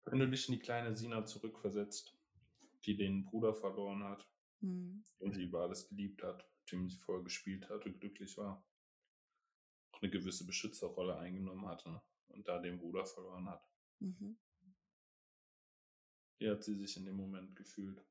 Wenn 0.06 0.20
du 0.20 0.30
dich 0.30 0.48
in 0.48 0.56
die 0.56 0.60
kleine 0.60 0.96
Sina 0.96 1.24
zurückversetzt, 1.24 2.18
die 2.86 2.96
den 2.96 3.26
Bruder 3.26 3.54
verloren 3.54 4.04
hat, 4.04 4.28
mhm. 4.62 5.04
den 5.20 5.34
sie 5.34 5.44
über 5.44 5.62
alles 5.62 5.88
geliebt 5.88 6.24
hat, 6.24 6.50
mit 6.62 6.72
dem 6.72 6.90
sie 6.90 6.98
vorher 6.98 7.24
gespielt 7.24 7.70
hat 7.70 7.86
und 7.86 8.00
glücklich 8.00 8.36
war, 8.38 8.64
auch 10.00 10.04
eine 10.04 10.12
gewisse 10.12 10.46
Beschützerrolle 10.46 11.18
eingenommen 11.18 11.68
hatte 11.68 12.02
und 12.30 12.48
da 12.48 12.60
den 12.60 12.78
Bruder 12.78 13.06
verloren 13.06 13.50
hat. 13.50 13.68
Mhm. 14.00 14.38
Wie 16.38 16.50
hat 16.50 16.64
sie 16.64 16.76
sich 16.76 16.96
in 16.96 17.06
dem 17.06 17.18
Moment 17.18 17.56
gefühlt? 17.56 18.02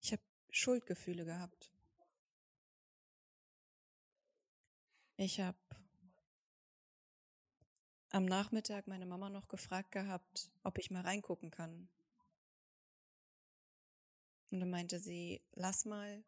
Ich 0.00 0.12
habe 0.12 0.22
Schuldgefühle 0.50 1.24
gehabt. 1.24 1.72
Ich 5.16 5.40
habe 5.40 5.58
am 8.10 8.24
Nachmittag 8.24 8.86
meine 8.86 9.06
Mama 9.06 9.30
noch 9.30 9.48
gefragt 9.48 9.90
gehabt, 9.90 10.52
ob 10.62 10.78
ich 10.78 10.90
mal 10.92 11.02
reingucken 11.02 11.50
kann. 11.50 11.88
Und 14.54 14.60
dann 14.60 14.70
meinte 14.70 15.00
sie, 15.00 15.42
lass 15.54 15.84
mal. 15.84 16.22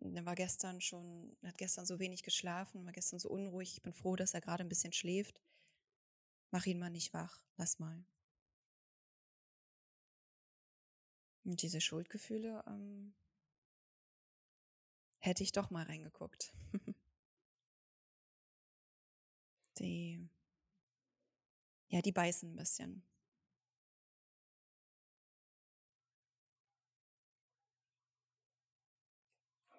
Er 0.00 0.26
war 0.26 0.34
gestern 0.34 0.80
schon, 0.80 1.36
hat 1.44 1.58
gestern 1.58 1.86
so 1.86 2.00
wenig 2.00 2.24
geschlafen, 2.24 2.84
war 2.84 2.92
gestern 2.92 3.20
so 3.20 3.30
unruhig. 3.30 3.74
Ich 3.74 3.82
bin 3.82 3.92
froh, 3.92 4.16
dass 4.16 4.34
er 4.34 4.40
gerade 4.40 4.64
ein 4.64 4.68
bisschen 4.68 4.92
schläft. 4.92 5.40
Mach 6.50 6.66
ihn 6.66 6.80
mal 6.80 6.90
nicht 6.90 7.14
wach, 7.14 7.40
lass 7.56 7.78
mal. 7.78 8.04
Und 11.44 11.62
diese 11.62 11.80
Schuldgefühle, 11.80 12.64
ähm, 12.66 13.14
hätte 15.20 15.44
ich 15.44 15.52
doch 15.52 15.70
mal 15.70 15.86
reingeguckt. 15.86 16.52
die 19.78 20.28
ja, 21.90 22.02
die 22.02 22.10
beißen 22.12 22.50
ein 22.50 22.56
bisschen. 22.56 23.04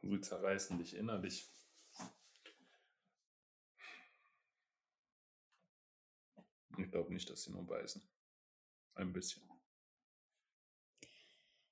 Sie 0.01 0.19
zerreißen 0.19 0.77
dich 0.77 0.95
innerlich. 0.95 1.47
Ich 6.77 6.89
glaube 6.89 7.13
nicht, 7.13 7.29
dass 7.29 7.43
sie 7.43 7.51
nur 7.51 7.65
beißen. 7.65 8.01
Ein 8.95 9.13
bisschen. 9.13 9.43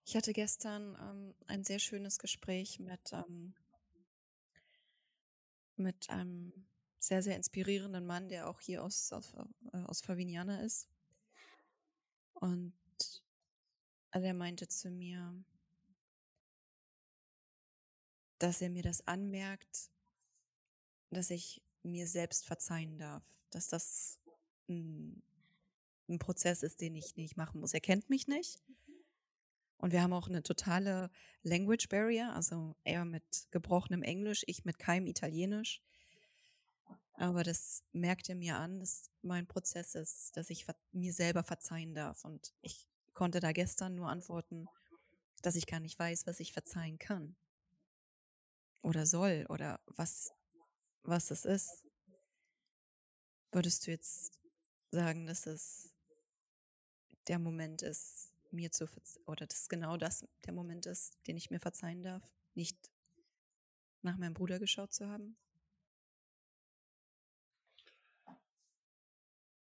Ich 0.05 0.15
hatte 0.15 0.33
gestern 0.33 0.95
ähm, 0.99 1.35
ein 1.47 1.63
sehr 1.63 1.79
schönes 1.79 2.19
Gespräch 2.19 2.79
mit, 2.79 3.13
ähm, 3.13 3.53
mit 5.75 6.09
einem 6.09 6.67
sehr, 6.99 7.21
sehr 7.21 7.35
inspirierenden 7.35 8.05
Mann, 8.05 8.27
der 8.27 8.49
auch 8.49 8.59
hier 8.59 8.83
aus, 8.83 9.11
aus, 9.13 9.33
äh, 9.71 9.77
aus 9.85 10.01
Favignana 10.01 10.61
ist. 10.61 10.87
Und 12.33 12.73
er 14.11 14.33
meinte 14.33 14.67
zu 14.67 14.89
mir, 14.89 15.43
dass 18.39 18.61
er 18.61 18.69
mir 18.69 18.83
das 18.83 19.05
anmerkt, 19.07 19.91
dass 21.11 21.29
ich 21.29 21.61
mir 21.83 22.07
selbst 22.07 22.45
verzeihen 22.45 22.97
darf, 22.97 23.23
dass 23.49 23.67
das 23.67 24.19
ein, 24.67 25.21
ein 26.07 26.19
Prozess 26.19 26.63
ist, 26.63 26.81
den 26.81 26.95
ich 26.95 27.15
nicht 27.15 27.37
machen 27.37 27.59
muss. 27.61 27.73
Er 27.73 27.81
kennt 27.81 28.09
mich 28.09 28.27
nicht. 28.27 28.61
Und 29.77 29.93
wir 29.93 30.01
haben 30.01 30.13
auch 30.13 30.27
eine 30.27 30.43
totale 30.43 31.09
Language 31.41 31.87
Barrier, 31.87 32.33
also 32.33 32.75
er 32.83 33.05
mit 33.05 33.47
gebrochenem 33.51 34.03
Englisch, 34.03 34.43
ich 34.45 34.65
mit 34.65 34.77
keinem 34.77 35.07
Italienisch. 35.07 35.81
Aber 37.13 37.43
das 37.43 37.83
merkt 37.91 38.29
er 38.29 38.35
mir 38.35 38.57
an, 38.57 38.79
dass 38.79 39.09
mein 39.21 39.47
Prozess 39.47 39.95
ist, 39.95 40.35
dass 40.35 40.49
ich 40.49 40.65
mir 40.91 41.13
selber 41.13 41.43
verzeihen 41.43 41.93
darf. 41.93 42.25
Und 42.25 42.53
ich 42.61 42.87
konnte 43.13 43.39
da 43.39 43.51
gestern 43.51 43.95
nur 43.95 44.09
antworten, 44.09 44.67
dass 45.41 45.55
ich 45.55 45.65
gar 45.65 45.79
nicht 45.79 45.97
weiß, 45.97 46.27
was 46.27 46.39
ich 46.39 46.53
verzeihen 46.53 46.97
kann. 46.97 47.35
Oder 48.81 49.05
soll 49.05 49.45
oder 49.49 49.79
was, 49.87 50.33
was 51.03 51.31
es 51.31 51.45
ist. 51.45 51.85
Würdest 53.51 53.85
du 53.85 53.91
jetzt 53.91 54.39
sagen, 54.91 55.25
dass 55.25 55.45
es 55.45 55.93
der 57.27 57.39
Moment 57.39 57.81
ist, 57.81 58.33
mir 58.51 58.71
zu 58.71 58.87
verz 58.87 59.19
oder 59.25 59.45
dass 59.45 59.69
genau 59.69 59.97
das 59.97 60.25
der 60.45 60.53
Moment 60.53 60.85
ist, 60.85 61.17
den 61.27 61.37
ich 61.37 61.51
mir 61.51 61.59
verzeihen 61.59 62.01
darf, 62.01 62.23
nicht 62.55 62.91
nach 64.01 64.17
meinem 64.17 64.33
Bruder 64.33 64.59
geschaut 64.59 64.93
zu 64.93 65.07
haben? 65.07 65.37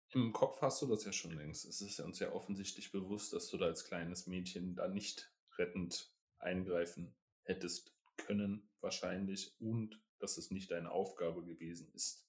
Im 0.10 0.32
Kopf 0.32 0.62
hast 0.62 0.82
du 0.82 0.88
das 0.88 1.04
ja 1.04 1.12
schon 1.12 1.32
längst. 1.32 1.66
Es 1.66 1.82
ist 1.82 2.00
uns 2.00 2.20
ja 2.20 2.32
offensichtlich 2.32 2.92
bewusst, 2.92 3.34
dass 3.34 3.50
du 3.50 3.58
da 3.58 3.66
als 3.66 3.86
kleines 3.86 4.28
Mädchen 4.28 4.76
da 4.76 4.88
nicht 4.88 5.32
rettend 5.58 6.14
eingreifen 6.40 7.14
hättest 7.44 7.95
können, 8.18 8.70
wahrscheinlich, 8.82 9.56
und 9.60 10.02
dass 10.20 10.38
es 10.38 10.52
nicht 10.52 10.72
deine 10.72 10.92
Aufgabe 10.92 11.44
gewesen 11.44 11.92
ist, 11.94 12.28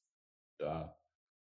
da 0.59 1.01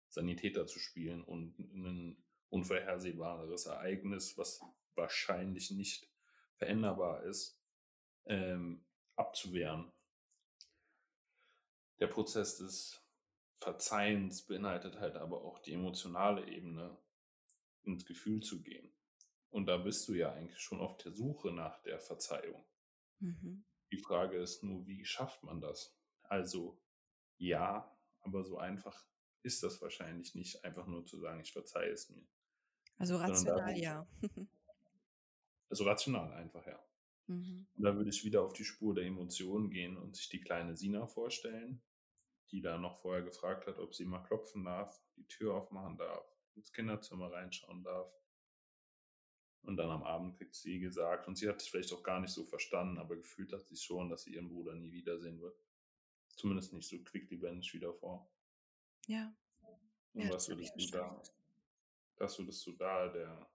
Sanitäter 0.09 0.67
zu 0.67 0.79
spielen 0.79 1.23
und 1.23 1.59
ein 1.59 2.23
unvorhersehbares 2.51 3.67
Ereignis, 3.67 4.37
was 4.37 4.61
wahrscheinlich 4.95 5.71
nicht 5.71 6.11
veränderbar 6.57 7.23
ist, 7.23 7.59
ähm, 8.27 8.85
abzuwehren. 9.17 9.91
Der 11.99 12.09
Prozess 12.09 12.59
des 12.59 13.01
Verzeihens 13.55 14.43
beinhaltet 14.43 14.99
halt 14.99 15.17
aber 15.17 15.43
auch 15.45 15.61
die 15.61 15.73
emotionale 15.73 16.47
Ebene, 16.49 16.99
ins 17.85 18.05
Gefühl 18.05 18.43
zu 18.43 18.63
gehen. 18.63 18.93
Und 19.51 19.67
da 19.67 19.77
bist 19.77 20.09
du 20.09 20.15
ja 20.15 20.33
eigentlich 20.33 20.61
schon 20.61 20.81
auf 20.81 20.97
der 20.99 21.13
Suche 21.13 21.53
nach 21.53 21.81
der 21.83 22.01
Verzeihung. 22.01 22.65
Mhm. 23.19 23.65
Die 23.93 23.99
Frage 23.99 24.39
ist 24.39 24.63
nur, 24.65 24.87
wie 24.87 25.05
schafft 25.05 25.43
man 25.45 25.61
das? 25.61 25.95
Also 26.23 26.81
ja, 27.37 27.95
aber 28.23 28.43
so 28.43 28.57
einfach 28.59 29.07
ist 29.43 29.63
das 29.63 29.83
wahrscheinlich 29.83 30.35
nicht, 30.35 30.65
einfach 30.65 30.87
nur 30.87 31.05
zu 31.05 31.19
sagen, 31.19 31.41
ich 31.41 31.53
verzeihe 31.53 31.91
es 31.91 32.09
mir. 32.09 32.27
Also 32.97 33.17
rational, 33.17 33.77
ja. 33.77 34.07
also 35.69 35.85
rational 35.85 36.33
einfach, 36.33 36.67
ja. 36.67 36.83
Mhm. 37.27 37.67
Und 37.75 37.83
da 37.83 37.95
würde 37.95 38.11
ich 38.11 38.25
wieder 38.25 38.43
auf 38.43 38.55
die 38.55 38.65
Spur 38.65 38.95
der 38.95 39.05
Emotionen 39.05 39.71
gehen 39.71 39.97
und 39.97 40.17
sich 40.17 40.29
die 40.29 40.41
kleine 40.41 40.75
Sina 40.75 41.07
vorstellen, 41.07 41.83
die 42.51 42.63
da 42.63 42.79
noch 42.79 42.97
vorher 42.97 43.23
gefragt 43.23 43.67
hat, 43.67 43.79
ob 43.79 43.95
sie 43.95 44.05
mal 44.05 44.23
klopfen 44.23 44.65
darf, 44.65 45.03
die 45.17 45.27
Tür 45.27 45.55
aufmachen 45.55 45.99
darf, 45.99 46.25
ins 46.55 46.73
Kinderzimmer 46.73 47.31
reinschauen 47.31 47.83
darf. 47.83 48.11
Und 49.63 49.77
dann 49.77 49.91
am 49.91 50.03
Abend 50.03 50.37
kriegt 50.37 50.55
sie 50.55 50.81
gesagt, 50.81 51.29
und 51.29 51.37
sie 51.37 51.49
hat 51.49 51.61
es 51.61 51.69
vielleicht 51.69 51.93
auch 51.93 52.03
gar 52.03 52.21
nicht 52.21 52.33
so 52.33 52.45
verstanden, 52.45 52.99
aber 52.99 53.17
gefühlt 53.17 53.53
hat 53.53 53.65
sie 53.67 53.77
schon, 53.77 54.09
dass 54.09 54.25
sie 54.25 54.35
ihren 54.35 54.49
Bruder 54.49 54.75
nie 54.75 54.93
wiedersehen 54.93 55.41
wird. 55.41 55.57
Zumindest 56.29 56.73
nicht 56.73 56.89
so 56.89 56.99
quicklebendig 57.03 57.73
wie 57.73 57.79
davor. 57.79 58.29
Ja. 59.07 59.33
Und 60.15 60.25
ja, 60.25 60.33
was 60.33 60.49
würdest 60.49 60.75
du 60.77 60.87
da, 60.91 61.23
was 62.17 62.39
würdest 62.39 62.67
du 62.67 62.73
da 62.73 63.09
der 63.09 63.51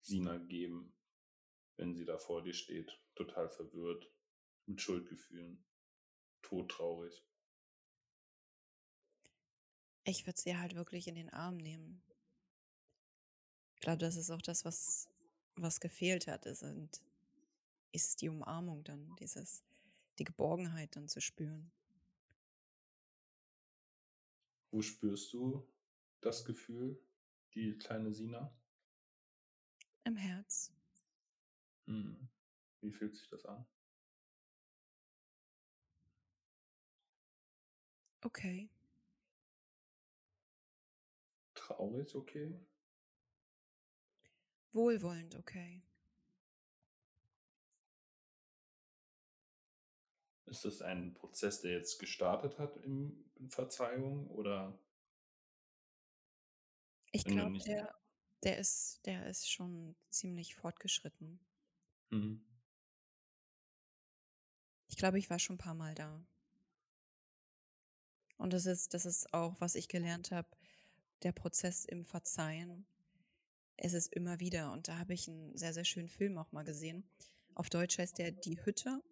Sina 0.00 0.36
geben, 0.36 0.94
wenn 1.76 1.94
sie 1.94 2.04
da 2.04 2.18
vor 2.18 2.42
dir 2.42 2.54
steht, 2.54 3.00
total 3.14 3.48
verwirrt, 3.48 4.10
mit 4.66 4.80
Schuldgefühlen, 4.80 5.64
todtraurig? 6.42 7.24
Ich 10.04 10.26
würde 10.26 10.40
sie 10.40 10.56
halt 10.56 10.76
wirklich 10.76 11.08
in 11.08 11.16
den 11.16 11.30
Arm 11.30 11.56
nehmen. 11.56 12.02
Ich 13.86 13.88
glaube, 13.88 14.04
das 14.04 14.16
ist 14.16 14.32
auch 14.32 14.42
das, 14.42 14.64
was, 14.64 15.08
was 15.54 15.78
gefehlt 15.78 16.26
hat. 16.26 16.44
Ist, 16.44 16.64
und 16.64 17.04
ist 17.92 18.20
die 18.20 18.28
Umarmung 18.28 18.82
dann, 18.82 19.14
dieses, 19.20 19.62
die 20.18 20.24
Geborgenheit 20.24 20.96
dann 20.96 21.06
zu 21.06 21.20
spüren. 21.20 21.70
Wo 24.72 24.82
spürst 24.82 25.32
du 25.32 25.64
das 26.20 26.44
Gefühl, 26.44 27.00
die 27.54 27.78
kleine 27.78 28.12
Sina? 28.12 28.52
Im 30.02 30.16
Herz. 30.16 30.72
Hm. 31.86 32.28
Wie 32.80 32.90
fühlt 32.90 33.14
sich 33.14 33.28
das 33.28 33.46
an? 33.46 33.64
Okay. 38.24 38.68
Traurig, 41.54 42.16
okay. 42.16 42.52
Wohlwollend, 44.76 45.34
okay. 45.36 45.82
Ist 50.44 50.64
das 50.64 50.82
ein 50.82 51.14
Prozess, 51.14 51.62
der 51.62 51.72
jetzt 51.72 51.98
gestartet 51.98 52.58
hat 52.58 52.76
in, 52.76 53.24
in 53.36 53.48
Verzeihung 53.48 54.28
oder? 54.28 54.78
Ich 57.10 57.24
glaube, 57.24 57.58
der, 57.58 57.98
der, 58.42 58.58
ist, 58.58 59.00
der 59.06 59.26
ist 59.26 59.50
schon 59.50 59.96
ziemlich 60.10 60.54
fortgeschritten. 60.54 61.40
Mhm. 62.10 62.44
Ich 64.88 64.96
glaube, 64.96 65.18
ich 65.18 65.30
war 65.30 65.38
schon 65.38 65.56
ein 65.56 65.58
paar 65.58 65.74
Mal 65.74 65.94
da. 65.94 66.24
Und 68.36 68.52
das 68.52 68.66
ist, 68.66 68.92
das 68.92 69.06
ist 69.06 69.32
auch, 69.32 69.58
was 69.58 69.74
ich 69.74 69.88
gelernt 69.88 70.30
habe, 70.30 70.48
der 71.22 71.32
Prozess 71.32 71.86
im 71.86 72.04
Verzeihen. 72.04 72.86
Es 73.76 73.92
ist 73.92 74.12
immer 74.14 74.40
wieder, 74.40 74.72
und 74.72 74.88
da 74.88 74.98
habe 74.98 75.14
ich 75.14 75.28
einen 75.28 75.56
sehr, 75.56 75.74
sehr 75.74 75.84
schönen 75.84 76.08
Film 76.08 76.38
auch 76.38 76.50
mal 76.52 76.64
gesehen. 76.64 77.08
Auf 77.54 77.68
Deutsch 77.68 77.98
heißt 77.98 78.18
der 78.18 78.32
Die 78.32 78.64
Hütte 78.64 79.02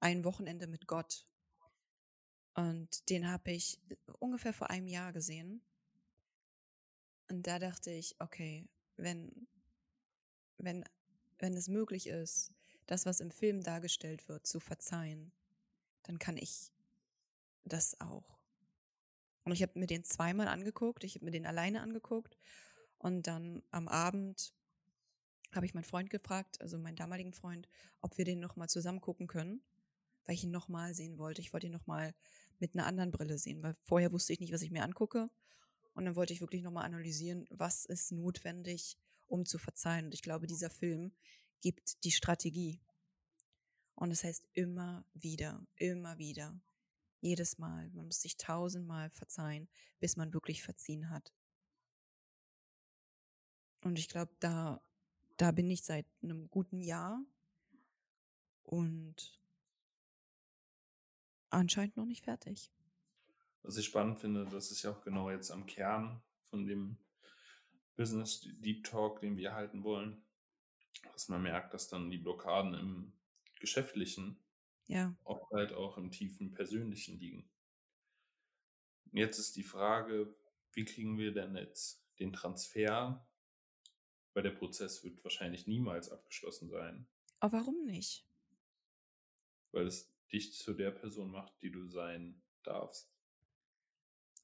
ein 0.00 0.24
Wochenende 0.24 0.66
mit 0.66 0.86
Gott. 0.86 1.26
Und 2.54 3.08
den 3.08 3.30
habe 3.30 3.52
ich 3.52 3.80
ungefähr 4.18 4.52
vor 4.52 4.70
einem 4.70 4.88
Jahr 4.88 5.12
gesehen. 5.12 5.62
Und 7.28 7.46
da 7.46 7.58
dachte 7.58 7.90
ich, 7.90 8.16
okay, 8.18 8.68
wenn, 8.96 9.46
wenn, 10.58 10.84
wenn 11.38 11.54
es 11.54 11.68
möglich 11.68 12.08
ist, 12.08 12.52
das, 12.86 13.06
was 13.06 13.20
im 13.20 13.30
Film 13.30 13.62
dargestellt 13.62 14.28
wird, 14.28 14.46
zu 14.46 14.60
verzeihen, 14.60 15.32
dann 16.02 16.18
kann 16.18 16.36
ich 16.36 16.72
das 17.64 17.98
auch. 18.00 18.38
Und 19.44 19.52
ich 19.52 19.62
habe 19.62 19.78
mir 19.78 19.86
den 19.86 20.04
zweimal 20.04 20.48
angeguckt, 20.48 21.04
ich 21.04 21.14
habe 21.14 21.24
mir 21.24 21.30
den 21.30 21.46
alleine 21.46 21.80
angeguckt 21.80 22.36
und 23.02 23.26
dann 23.26 23.62
am 23.70 23.88
Abend 23.88 24.54
habe 25.52 25.66
ich 25.66 25.74
meinen 25.74 25.84
Freund 25.84 26.08
gefragt, 26.08 26.60
also 26.62 26.78
meinen 26.78 26.96
damaligen 26.96 27.34
Freund, 27.34 27.68
ob 28.00 28.16
wir 28.16 28.24
den 28.24 28.40
nochmal 28.40 28.68
zusammen 28.68 29.00
gucken 29.00 29.26
können 29.26 29.62
weil 30.24 30.34
ich 30.34 30.44
ihn 30.44 30.50
nochmal 30.50 30.94
sehen 30.94 31.18
wollte. 31.18 31.40
Ich 31.40 31.52
wollte 31.52 31.66
ihn 31.66 31.72
nochmal 31.72 32.14
mit 32.58 32.74
einer 32.74 32.86
anderen 32.86 33.10
Brille 33.10 33.38
sehen, 33.38 33.62
weil 33.62 33.74
vorher 33.82 34.12
wusste 34.12 34.32
ich 34.32 34.40
nicht, 34.40 34.52
was 34.52 34.62
ich 34.62 34.70
mir 34.70 34.84
angucke. 34.84 35.30
Und 35.94 36.04
dann 36.04 36.16
wollte 36.16 36.32
ich 36.32 36.40
wirklich 36.40 36.62
nochmal 36.62 36.84
analysieren, 36.84 37.46
was 37.50 37.84
ist 37.84 38.12
notwendig, 38.12 38.96
um 39.26 39.44
zu 39.44 39.58
verzeihen. 39.58 40.06
Und 40.06 40.14
ich 40.14 40.22
glaube, 40.22 40.46
dieser 40.46 40.70
Film 40.70 41.12
gibt 41.60 42.02
die 42.04 42.12
Strategie. 42.12 42.80
Und 43.94 44.10
das 44.10 44.24
heißt 44.24 44.44
immer 44.54 45.04
wieder, 45.12 45.64
immer 45.76 46.18
wieder, 46.18 46.58
jedes 47.20 47.58
Mal. 47.58 47.90
Man 47.90 48.06
muss 48.06 48.22
sich 48.22 48.36
tausendmal 48.36 49.10
verzeihen, 49.10 49.68
bis 50.00 50.16
man 50.16 50.32
wirklich 50.32 50.62
verziehen 50.62 51.10
hat. 51.10 51.32
Und 53.82 53.98
ich 53.98 54.08
glaube, 54.08 54.32
da, 54.40 54.80
da 55.36 55.50
bin 55.52 55.70
ich 55.70 55.82
seit 55.82 56.06
einem 56.22 56.48
guten 56.50 56.80
Jahr. 56.80 57.20
Und 58.62 59.38
anscheinend 61.50 61.96
noch 61.96 62.06
nicht 62.06 62.24
fertig. 62.24 62.70
Was 63.62 63.76
ich 63.76 63.86
spannend 63.86 64.18
finde, 64.18 64.46
das 64.46 64.70
ist 64.70 64.82
ja 64.82 64.90
auch 64.90 65.02
genau 65.02 65.30
jetzt 65.30 65.50
am 65.50 65.66
Kern 65.66 66.22
von 66.50 66.66
dem 66.66 66.96
Business 67.96 68.48
Deep 68.60 68.84
Talk, 68.84 69.20
den 69.20 69.36
wir 69.36 69.52
halten 69.52 69.84
wollen, 69.84 70.24
dass 71.12 71.28
man 71.28 71.42
merkt, 71.42 71.74
dass 71.74 71.88
dann 71.88 72.10
die 72.10 72.18
Blockaden 72.18 72.74
im 72.74 73.12
Geschäftlichen 73.60 74.42
ja. 74.86 75.14
oft 75.24 75.50
halt 75.52 75.72
auch 75.72 75.98
im 75.98 76.10
tiefen 76.10 76.52
Persönlichen 76.52 77.18
liegen. 77.18 77.48
Jetzt 79.12 79.38
ist 79.38 79.56
die 79.56 79.62
Frage, 79.62 80.34
wie 80.72 80.84
kriegen 80.84 81.18
wir 81.18 81.32
denn 81.32 81.54
jetzt 81.54 82.02
den 82.18 82.32
Transfer, 82.32 83.24
weil 84.34 84.42
der 84.42 84.50
Prozess 84.50 85.04
wird 85.04 85.22
wahrscheinlich 85.24 85.66
niemals 85.66 86.10
abgeschlossen 86.10 86.68
sein. 86.68 87.06
Aber 87.40 87.58
warum 87.58 87.84
nicht? 87.84 88.26
Weil 89.72 89.86
es 89.86 90.12
dich 90.32 90.54
zu 90.54 90.74
der 90.74 90.90
Person 90.90 91.30
macht, 91.30 91.52
die 91.62 91.70
du 91.70 91.86
sein 91.88 92.40
darfst. 92.62 93.12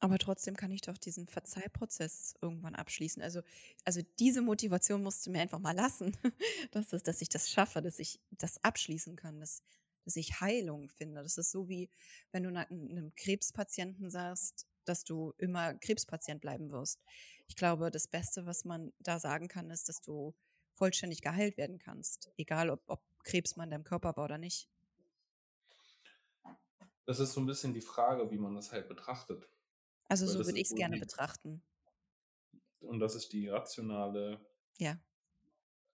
Aber 0.00 0.18
trotzdem 0.18 0.56
kann 0.56 0.70
ich 0.70 0.82
doch 0.82 0.96
diesen 0.96 1.26
Verzeihprozess 1.26 2.34
irgendwann 2.40 2.76
abschließen. 2.76 3.20
Also, 3.20 3.42
also 3.84 4.00
diese 4.20 4.42
Motivation 4.42 5.02
musst 5.02 5.26
du 5.26 5.30
mir 5.30 5.40
einfach 5.40 5.58
mal 5.58 5.74
lassen, 5.74 6.16
dass, 6.70 6.90
das, 6.90 7.02
dass 7.02 7.20
ich 7.20 7.28
das 7.28 7.50
schaffe, 7.50 7.82
dass 7.82 7.98
ich 7.98 8.20
das 8.30 8.62
abschließen 8.62 9.16
kann, 9.16 9.40
dass, 9.40 9.62
dass 10.04 10.14
ich 10.16 10.40
Heilung 10.40 10.88
finde. 10.88 11.22
Das 11.22 11.36
ist 11.36 11.50
so 11.50 11.68
wie, 11.68 11.90
wenn 12.30 12.44
du 12.44 12.50
einem 12.50 13.12
Krebspatienten 13.16 14.08
sagst, 14.08 14.68
dass 14.88 15.04
du 15.04 15.34
immer 15.38 15.74
Krebspatient 15.74 16.40
bleiben 16.40 16.70
wirst. 16.70 17.02
Ich 17.46 17.56
glaube, 17.56 17.90
das 17.90 18.08
Beste, 18.08 18.46
was 18.46 18.64
man 18.64 18.92
da 18.98 19.18
sagen 19.18 19.48
kann, 19.48 19.70
ist, 19.70 19.88
dass 19.88 20.00
du 20.00 20.34
vollständig 20.74 21.22
geheilt 21.22 21.56
werden 21.56 21.78
kannst. 21.78 22.30
Egal, 22.36 22.70
ob, 22.70 22.82
ob 22.86 23.02
Krebs 23.24 23.56
mal 23.56 23.64
in 23.64 23.70
deinem 23.70 23.84
Körper 23.84 24.16
war 24.16 24.24
oder 24.24 24.38
nicht. 24.38 24.68
Das 27.06 27.20
ist 27.20 27.32
so 27.32 27.40
ein 27.40 27.46
bisschen 27.46 27.72
die 27.72 27.80
Frage, 27.80 28.30
wie 28.30 28.38
man 28.38 28.54
das 28.54 28.70
halt 28.70 28.88
betrachtet. 28.88 29.48
Also 30.08 30.26
so 30.26 30.44
würde 30.44 30.58
ich 30.58 30.68
es 30.68 30.74
gerne 30.74 30.98
betrachten. 30.98 31.62
Und 32.80 33.00
das 33.00 33.14
ist 33.14 33.32
die 33.32 33.48
rationale 33.48 34.40
Ja. 34.78 34.98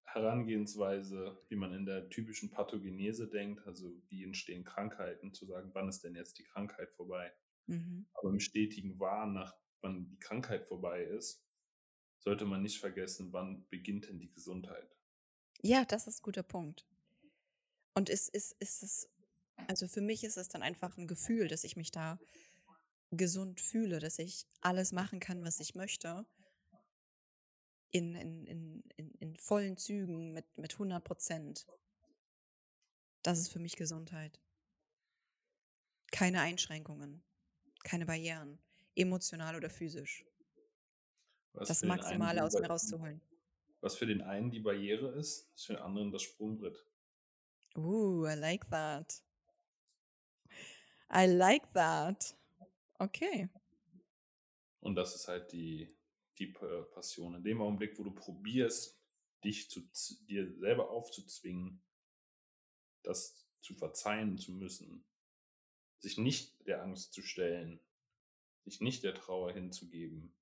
Herangehensweise, 0.05 1.39
wie 1.49 1.57
man 1.57 1.73
in 1.73 1.87
der 1.87 2.09
typischen 2.09 2.51
Pathogenese 2.51 3.29
denkt, 3.29 3.67
also 3.67 3.93
wie 4.09 4.23
entstehen 4.23 4.65
Krankheiten, 4.65 5.33
zu 5.33 5.47
sagen, 5.47 5.71
wann 5.73 5.89
ist 5.89 6.05
denn 6.05 6.15
jetzt 6.15 6.39
die 6.39 6.45
Krankheit 6.45 6.93
vorbei? 6.93 7.33
Mhm. 7.69 8.05
Aber 8.15 8.31
im 8.31 8.41
stetigen 8.41 8.99
Wahn, 9.01 9.35
nach 9.35 9.55
wann 9.83 10.09
die 10.09 10.19
Krankheit 10.19 10.67
vorbei 10.67 11.05
ist, 11.05 11.47
sollte 12.21 12.47
man 12.47 12.63
nicht 12.63 12.81
vergessen, 12.81 13.33
wann 13.33 13.69
beginnt 13.71 14.09
denn 14.09 14.21
die 14.21 14.31
Gesundheit. 14.33 14.97
Ja, 15.67 15.85
das 15.85 16.07
ist 16.07 16.21
'n 16.21 16.23
guter 16.25 16.43
Punkt. 16.43 16.85
Und 17.97 18.09
ist 18.11 18.29
ist 18.29 18.57
ist 18.59 18.83
es 18.83 19.09
also, 19.69 19.89
für 19.89 20.01
mich 20.03 20.25
ist 20.25 20.37
es 20.39 20.49
dann 20.49 20.63
einfach 20.63 20.99
'n 20.99 21.07
Gefühl, 21.09 21.49
dass 21.49 21.65
ich 21.65 21.77
mich 21.77 21.91
da 21.93 22.21
gesund 23.13 23.61
fühle, 23.61 24.01
dass 24.01 24.19
ich 24.21 24.47
alles 24.63 24.93
machen 24.93 25.21
kann, 25.21 25.45
was 25.45 25.61
ich 25.61 25.75
möchte 25.77 26.27
in 27.95 28.17
in 28.17 28.45
in 28.47 28.83
in 28.97 29.11
in 29.21 29.37
vollen 29.37 29.77
Zügen 29.77 30.33
mit 30.33 30.59
mit 30.59 30.79
100 30.81 31.05
%. 31.05 31.67
Das 33.25 33.39
ist 33.39 33.49
für 33.51 33.59
mich 33.59 33.77
Gesundheit. 33.77 34.39
Keine 36.13 36.41
Einschränkungen, 36.43 37.23
keine 37.85 38.07
Barrieren, 38.07 38.59
emotional 38.97 39.55
oder 39.57 39.71
physisch. 39.71 40.25
Was 41.53 41.69
Das 41.69 41.83
Maximale 41.85 42.43
aus 42.43 42.55
mir 42.55 42.67
rauszuholen. 42.67 43.21
was 43.81 43.97
für 43.97 44.07
den 44.07 44.23
einen 44.23 44.51
die 44.51 44.61
Barriere 44.61 45.11
ist, 45.13 45.49
ist 45.55 45.67
für 45.67 45.75
den 45.75 45.83
anderen 45.83 46.11
das 46.11 46.23
Sprungbrett. 46.23 46.85
Ooh, 47.77 48.27
I 48.27 48.35
like 48.35 48.69
that. 48.71 49.23
I 51.15 51.27
like 51.27 51.73
that. 51.75 52.37
Okay. 52.99 53.49
Und 54.81 54.97
das 54.97 55.15
ist 55.15 55.29
halt 55.29 55.53
die 55.53 55.89
die 56.39 56.49
Pa 56.49 56.83
Passion. 56.93 57.35
In 57.37 57.45
dem 57.45 57.61
Augenblick, 57.61 57.97
wo 57.99 58.03
du 58.03 58.13
probierst, 58.13 59.01
dich 59.45 59.71
zu 59.71 59.81
dir 60.27 60.53
selber 60.59 60.91
aufzuzwingen 60.91 61.81
das 63.05 63.47
zu 63.61 63.75
verzeihen 63.75 64.39
zu 64.39 64.53
müssen, 64.53 65.05
sich 66.05 66.19
nicht 66.19 66.67
der 66.69 66.83
Angst 66.85 67.15
zu 67.15 67.23
stellen, 67.23 67.81
sich 68.65 68.81
nicht 68.81 69.05
der 69.05 69.15
Trauer 69.15 69.53
hinzugeben, 69.53 70.35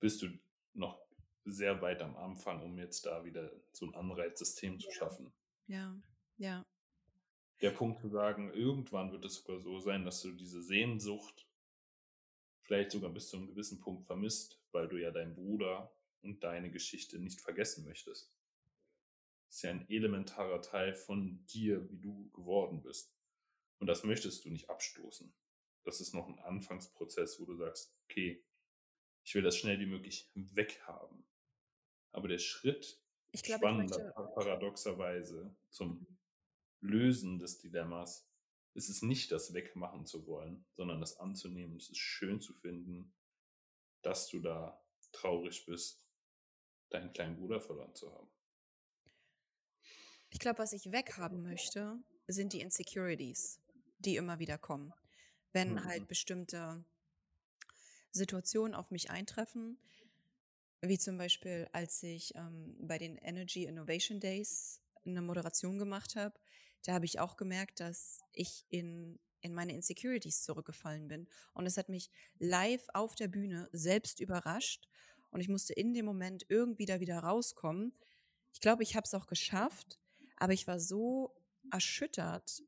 bist 0.00 0.22
du 0.22 0.38
noch 0.74 1.06
sehr 1.44 1.82
weit 1.82 2.02
am 2.02 2.16
Anfang, 2.16 2.62
um 2.62 2.78
jetzt 2.78 3.06
da 3.06 3.24
wieder 3.24 3.52
so 3.72 3.86
'n 3.86 3.94
Anreizsystem 3.94 4.80
zu 4.80 4.90
schaffen. 4.92 5.32
Ja, 5.68 5.94
ja. 6.36 6.64
Der 7.62 7.72
Punkt 7.72 8.00
zu 8.00 8.08
sagen, 8.08 8.50
irgendwann 8.54 9.12
wird 9.12 9.24
es 9.26 9.34
sogar 9.34 9.60
so 9.60 9.80
sein, 9.80 10.04
dass 10.06 10.22
du 10.22 10.32
diese 10.32 10.62
Sehnsucht 10.62 11.46
vielleicht 12.66 12.90
sogar 12.90 13.10
bis 13.10 13.28
zu 13.28 13.36
'nem 13.38 13.46
gewissen 13.48 13.80
Punkt 13.80 14.04
vermisst, 14.06 14.60
weil 14.72 14.86
du 14.88 14.96
ja 14.98 15.10
deinen 15.10 15.34
Bruder 15.34 15.96
und 16.22 16.44
deine 16.44 16.70
Geschichte 16.70 17.18
nicht 17.18 17.40
vergessen 17.40 17.84
möchtest. 17.84 18.28
Ist 19.52 19.62
ja 19.62 19.70
'n 19.72 19.84
elementarer 19.88 20.62
Teil 20.62 20.94
von 20.94 21.44
dir, 21.46 21.90
wie 21.90 21.98
du 21.98 22.30
geworden 22.30 22.82
bist. 22.82 23.19
Und 23.80 23.88
das 23.88 24.04
möchtest 24.04 24.44
du 24.44 24.50
nicht 24.50 24.70
abstoßen. 24.70 25.34
Das 25.84 26.00
ist 26.00 26.14
noch 26.14 26.28
'n 26.28 26.38
Anfangsprozess, 26.40 27.40
wo 27.40 27.46
du 27.46 27.56
sagst: 27.56 27.96
„Okay, 28.04 28.44
ich 29.24 29.34
will 29.34 29.42
das 29.42 29.56
schnell 29.58 29.80
wie 29.80 29.86
möglich 29.86 30.30
weghaben.“ 30.34 31.26
Aber 32.12 32.28
der 32.28 32.38
Schritt 32.38 33.02
Ich 33.34 33.42
glaube, 33.42 33.64
ich 33.66 33.72
spannender 33.72 34.00
pa 34.14 34.22
paradoxerweise 34.34 35.56
zum 35.70 36.18
Lösen 36.80 37.38
des 37.38 37.58
Dilemmas 37.58 38.30
ist 38.74 38.90
es 38.90 39.02
nicht, 39.02 39.32
das 39.32 39.54
wegmachen 39.54 40.06
zu 40.06 40.26
wollen, 40.26 40.66
sondern 40.76 41.00
das 41.00 41.18
anzunehmen. 41.18 41.76
Es 41.76 41.90
ist 41.90 41.98
schön 41.98 42.40
zu 42.40 42.54
finden, 42.54 43.14
dass 44.02 44.28
du 44.28 44.40
da 44.40 44.84
traurig 45.12 45.66
bist, 45.66 46.08
deinen 46.90 47.12
kleinen 47.12 47.36
Bruder 47.36 47.60
verloren 47.60 47.94
zu 47.94 48.12
haben. 48.14 48.30
Ich 50.32 50.38
glaube, 50.38 50.58
was 50.58 50.72
ich 50.72 50.92
weghaben 50.92 51.42
möchte, 51.42 51.98
sind 52.28 52.52
die 52.52 52.60
Insecurities, 52.60 53.58
die 54.00 54.16
immer 54.16 54.38
wieder 54.40 54.58
kommen. 54.58 54.94
Wenn 55.52 55.84
halt 55.84 56.06
Mhm. 56.06 56.08
bestimmte 56.08 56.84
Situationen 58.12 58.74
auf 58.76 58.90
mich 58.92 59.10
eintreffen, 59.10 59.78
wie 60.82 60.98
zum 60.98 61.18
Beispiel, 61.18 61.68
als 61.72 62.02
ich, 62.02 62.34
ähm, 62.34 62.76
bei 62.80 62.98
den 62.98 63.16
Energy 63.18 63.64
Innovation 63.64 64.20
Days 64.20 64.80
'ne 65.04 65.20
Moderation 65.22 65.78
gemacht 65.78 66.16
habe, 66.16 66.38
da 66.84 66.94
habe 66.94 67.04
ich 67.04 67.20
auch 67.20 67.36
gemerkt, 67.36 67.80
dass 67.80 68.24
ich 68.32 68.64
in 68.68 69.18
in 69.42 69.54
meine 69.54 69.72
Insecurities 69.72 70.42
zurückgefallen 70.42 71.08
bin. 71.08 71.26
Und 71.54 71.64
es 71.64 71.78
hat 71.78 71.88
mich 71.88 72.10
live 72.38 72.84
auf 72.92 73.14
der 73.14 73.26
Bühne 73.28 73.70
selbst 73.72 74.20
überrascht 74.20 74.86
und 75.30 75.40
ich 75.40 75.48
musste 75.48 75.72
in 75.72 75.94
dem 75.94 76.04
Moment 76.04 76.44
irgendwie 76.50 76.84
da 76.84 77.00
wieder 77.00 77.20
rauskommen. 77.20 77.94
Ich 78.52 78.60
glaube, 78.60 78.82
ich 78.82 78.96
habe 78.96 79.04
es 79.06 79.14
auch 79.14 79.26
geschafft, 79.26 79.98
aber 80.36 80.52
ich 80.52 80.66
war 80.66 80.78
so 80.78 81.34
erschüttert, 81.70 82.62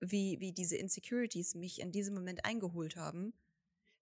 wie 0.00 0.40
wie 0.40 0.52
diese 0.52 0.76
Insecurities 0.76 1.54
mich 1.54 1.80
in 1.80 1.92
diesem 1.92 2.14
Moment 2.14 2.44
eingeholt 2.44 2.96
haben, 2.96 3.34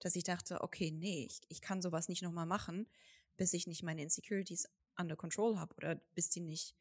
dass 0.00 0.16
ich 0.16 0.24
dachte: 0.24 0.62
„Okay, 0.62 0.90
ne, 0.92 1.26
ich 1.26 1.40
ich 1.48 1.60
kann 1.62 1.82
so 1.82 1.92
was 1.92 2.08
nicht 2.08 2.22
noch 2.22 2.32
mal 2.32 2.46
machen, 2.46 2.88
bis 3.36 3.52
ich 3.54 3.66
nicht 3.68 3.82
meine 3.84 4.02
Insecurities 4.02 4.68
under 4.98 5.16
control 5.16 5.58
habe 5.58 5.74
oder 5.76 5.96
bis 6.14 6.30
die 6.30 6.40
nicht 6.40 6.76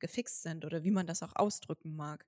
gefixt 0.00 0.42
sind“, 0.42 0.64
oder 0.66 0.84
wie 0.84 0.90
man 0.92 1.06
das 1.06 1.22
auch 1.22 1.36
ausdrücken 1.36 1.96
mag. 1.96 2.24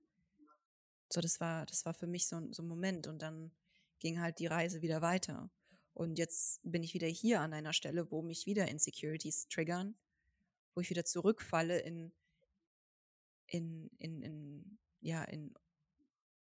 So, 1.11 1.21
das 1.21 1.39
war 1.39 1.65
das 1.65 1.85
war 1.85 1.93
für 1.93 2.07
mich 2.07 2.27
so 2.27 2.39
so 2.51 2.63
'n 2.63 2.67
Moment 2.67 3.07
und 3.07 3.21
dann 3.21 3.51
ging 3.99 4.19
halt 4.19 4.39
die 4.39 4.47
Reise 4.47 4.81
wieder 4.81 5.01
weiter. 5.01 5.49
Und 5.93 6.17
jetzt 6.17 6.59
bin 6.63 6.83
ich 6.83 6.93
wieder 6.93 7.07
hier 7.07 7.41
an 7.41 7.53
einer 7.53 7.73
Stelle, 7.73 8.09
wo 8.11 8.21
mich 8.21 8.45
wieder 8.47 8.67
Insecurities 8.67 9.47
triggern, 9.47 9.95
wo 10.75 10.81
ich 10.81 10.89
wieder 10.89 11.05
zurückfalle 11.05 11.79
in 11.79 12.11
in 13.49 13.89
in 13.99 14.21
in 14.23 14.77
ja, 15.01 15.23
in 15.23 15.53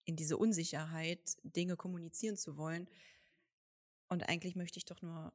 in 0.09 0.17
diese 0.17 0.39
Unsicherheit, 0.39 1.37
Dinge 1.43 1.77
kommunizieren 1.77 2.39
zu 2.39 2.57
wollen. 2.57 2.89
Und 4.09 4.27
eigentlich 4.27 4.57
möchte 4.57 4.79
ich 4.79 4.87
doch 4.87 5.03
nur 5.03 5.35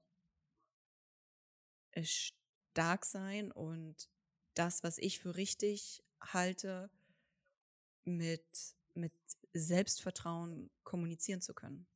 äh, 1.91 2.03
stark 2.03 3.05
sein 3.05 3.51
und 3.51 4.09
das, 4.55 4.81
was 4.81 4.97
ich 4.97 5.19
für 5.19 5.35
richtig 5.35 6.03
halte 6.19 6.89
mit 8.03 8.43
mit 8.95 9.13
Selbstvertrauen 9.53 10.69
kommunizieren 10.83 11.41
zu 11.41 11.53
können. 11.53 11.87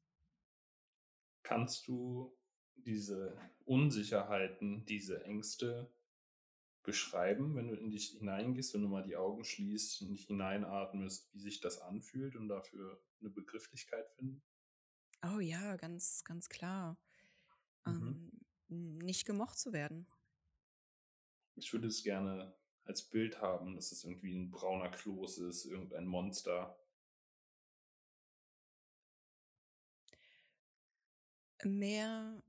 Kannst 1.44 1.88
du 1.88 2.36
diese 2.76 3.40
Unsicherheiten, 3.66 4.86
diese 4.86 5.24
Ängste 5.24 5.92
beschreiben, 6.88 7.56
wenn 7.56 7.70
du 7.70 7.76
in 7.76 7.92
dich 7.92 8.12
hineingehst, 8.20 8.74
wenn 8.76 8.82
du 8.84 8.90
mal 8.90 9.04
die 9.04 9.18
Augen 9.18 9.46
schließt 9.46 10.02
und 10.04 10.10
dich 10.10 10.28
hineinatmest, 10.28 11.34
wie 11.36 11.40
sich 11.42 11.62
das 11.62 11.82
anfühlt 11.82 12.36
und 12.38 12.50
dafür 12.50 13.04
'ne 13.22 13.30
Begrifflichkeit 13.32 14.10
finden? 14.12 14.42
Oh 15.24 15.40
ja, 15.40 15.76
ganz 15.78 16.24
ganz 16.24 16.48
klar. 16.50 16.98
Mhm. 17.86 18.22
Ähm, 18.70 18.98
nicht 19.00 19.26
gemocht 19.26 19.60
zu 19.60 19.74
werden. 19.74 20.08
Ich 21.60 21.74
würde 21.74 21.88
es 21.88 22.04
gerne 22.04 22.56
als 22.86 23.10
Bild 23.10 23.42
haben, 23.42 23.74
dass 23.76 23.92
es 23.92 24.04
irgendwie 24.04 24.32
'n 24.36 24.52
brauner 24.52 24.90
Kloß 24.92 25.40
ist, 25.40 25.66
irgendein 25.66 26.06
Monster. 26.06 26.78
Mehr 31.66 32.42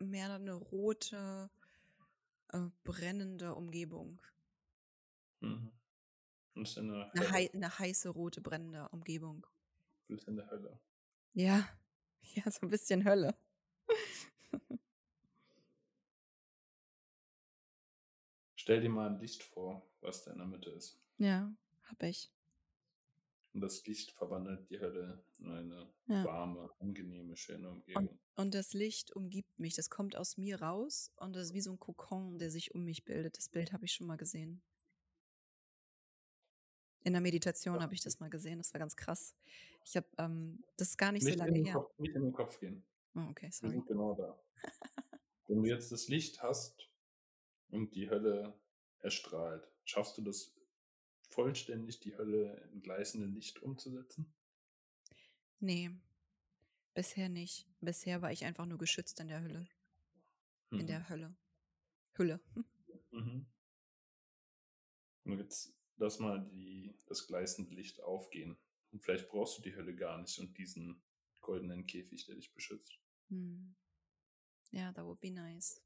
mehr 0.00 0.38
'ne 0.38 0.52
rote, 0.54 1.50
äh, 2.54 2.70
brennende 2.84 3.54
Umgebung. 3.56 4.22
Mhm. 5.42 5.72
Und 6.54 6.62
ist 6.68 6.78
in 6.78 6.88
der 6.88 7.14
'Ne 7.14 7.22
hei 7.30 7.48
Hölle. 7.48 7.50
'ne 7.54 7.68
heiße, 7.78 8.08
rote, 8.08 8.40
brennende 8.40 8.88
Umgebung. 8.88 9.46
Du 10.10 10.14
bist 10.16 10.28
in 10.28 10.36
der 10.36 10.50
Hölle. 10.50 10.78
Ja, 11.36 11.68
ja, 12.36 12.50
so 12.50 12.60
'n 12.66 12.70
bisschen 12.70 13.04
Hölle. 13.04 13.36
Stell 18.58 18.80
dir 18.80 18.88
mal 18.88 19.08
'n 19.10 19.18
Licht 19.20 19.42
vor, 19.42 19.82
was 20.00 20.24
da 20.24 20.32
in 20.32 20.38
der 20.38 20.46
Mitte 20.46 20.70
ist. 20.70 21.00
Ja, 21.18 21.54
habe 21.82 22.08
ich. 22.08 22.30
Und 23.54 23.60
das 23.60 23.86
Licht 23.86 24.10
verwandelt 24.10 24.68
die 24.68 24.80
Hölle 24.80 25.24
in 25.38 25.48
eine 25.48 25.94
Ja. 26.08 26.28
warme, 26.28 26.70
angenehme, 26.80 27.36
schöne 27.36 27.70
Und 27.96 28.10
Umgebung. 28.10 28.18
und 28.36 28.52
das 28.54 28.72
Licht 28.72 29.14
umgibt 29.14 29.60
mich. 29.60 29.74
Das 29.76 29.88
kommt 29.90 30.16
aus 30.16 30.36
mir 30.36 30.60
raus 30.60 31.12
und 31.16 31.36
das 31.36 31.44
ist 31.48 31.54
wie 31.54 31.60
so 31.60 31.70
'n 31.72 31.78
Kokon, 31.78 32.38
der 32.38 32.50
sich 32.50 32.74
um 32.74 32.84
mich 32.84 33.04
bildet. 33.04 33.38
Das 33.38 33.48
Bild 33.48 33.72
habe 33.72 33.84
ich 33.84 33.92
schon 33.92 34.08
mal 34.08 34.16
gesehen. 34.16 34.60
In 37.06 37.12
'ner 37.12 37.20
Meditation 37.20 37.82
habe 37.82 37.94
ich 37.94 38.00
das 38.00 38.18
mal 38.20 38.30
gesehen. 38.30 38.58
Das 38.58 38.72
war 38.72 38.78
ganz 38.78 38.96
krass. 38.96 39.34
Ich 39.84 39.96
habe, 39.96 40.08
ähm 40.18 40.62
das 40.78 40.88
ist 40.90 40.96
gar 40.98 41.12
nicht 41.12 41.26
so 41.26 41.34
Nicht 41.34 41.44
in 41.44 41.54
lange 41.54 41.58
her. 41.58 41.84
Kopf 41.84 41.96
nicht 41.98 42.14
in 42.16 42.22
den 42.24 42.32
Kopf 42.32 42.58
gehen. 42.58 42.84
Oh, 43.16 43.28
okay, 43.30 43.50
Wir 43.62 43.70
sorry. 43.70 43.84
sind 43.84 43.86
genau 43.86 44.14
da. 44.14 44.38
Wenn 45.48 45.62
du 45.62 45.68
jetzt 45.68 45.92
das 45.92 46.08
Licht 46.08 46.42
hast 46.42 46.90
und 47.70 47.94
die 47.94 48.10
Hölle 48.10 48.58
erstrahlt, 49.00 49.70
schaffst 49.84 50.18
du 50.18 50.22
das 50.22 50.56
vollständig, 51.34 52.00
die 52.00 52.16
Hölle 52.16 52.68
in 52.72 52.80
gleißendem 52.82 53.34
Licht 53.34 53.60
umzusetzen? 53.62 54.32
Ne, 55.60 56.00
bisher 56.94 57.28
nicht. 57.28 57.66
Bisher 57.80 58.22
war 58.22 58.32
ich 58.32 58.44
einfach 58.44 58.66
nur 58.66 58.78
geschützt 58.78 59.20
in 59.20 59.28
der 59.28 59.42
Hölle. 59.42 59.68
in 60.70 60.78
Mhm. 60.82 60.86
der 60.86 61.08
Hölle. 61.08 61.36
Hülle. 62.14 62.40
Mhm. 63.12 63.46
Und 65.24 65.38
jetzt 65.38 65.72
lass 65.98 66.18
mal 66.18 66.44
die, 66.50 66.98
das 67.06 67.28
gleißende 67.28 67.72
Licht 67.72 68.00
aufgehen. 68.02 68.56
Und 68.90 69.04
vielleicht 69.04 69.28
brauchst 69.28 69.56
du 69.56 69.62
die 69.62 69.76
Hölle 69.76 69.94
gar 69.94 70.20
nicht 70.20 70.36
und 70.40 70.58
diesen 70.58 71.00
goldenen 71.40 71.86
Käfig, 71.86 72.26
der 72.26 72.34
dich 72.34 72.52
beschützt. 72.52 72.98
Hm. 73.28 73.76
Ja, 74.72 74.92
that 74.92 75.04
would 75.04 75.20
be 75.20 75.30
nice. 75.30 75.80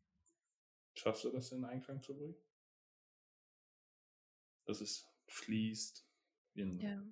Schaffst 0.95 1.25
du 1.25 1.31
das 1.31 1.53
in 1.53 1.65
Einklang 1.67 2.03
zu 2.03 2.17
bringen? 2.17 2.37
Dass 4.65 4.81
es 4.81 5.07
fließt, 5.29 6.05
wie 6.55 6.63
ein 6.63 6.81
Ja, 6.81 7.03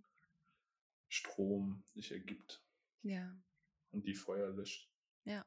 Strom 1.08 1.84
sich 1.94 2.10
ergibt 2.10 2.62
ja, 3.02 3.36
und 3.92 4.04
die 4.06 4.14
Feuer 4.14 4.48
löscht. 4.50 4.90
ja. 5.24 5.46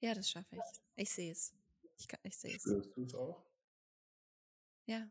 Ja, 0.00 0.14
das 0.14 0.28
schaffe 0.30 0.56
ich. 0.56 0.82
Ich 0.96 1.10
sehe 1.10 1.30
es. 1.30 1.54
Ich, 1.96 2.08
kann- 2.08 2.18
ich 2.24 2.36
sehe 2.36 2.56
es. 2.56 2.62
Spürst 2.62 2.96
du 2.96 3.04
es 3.04 3.14
auch? 3.14 3.46
Ja. 4.86 5.08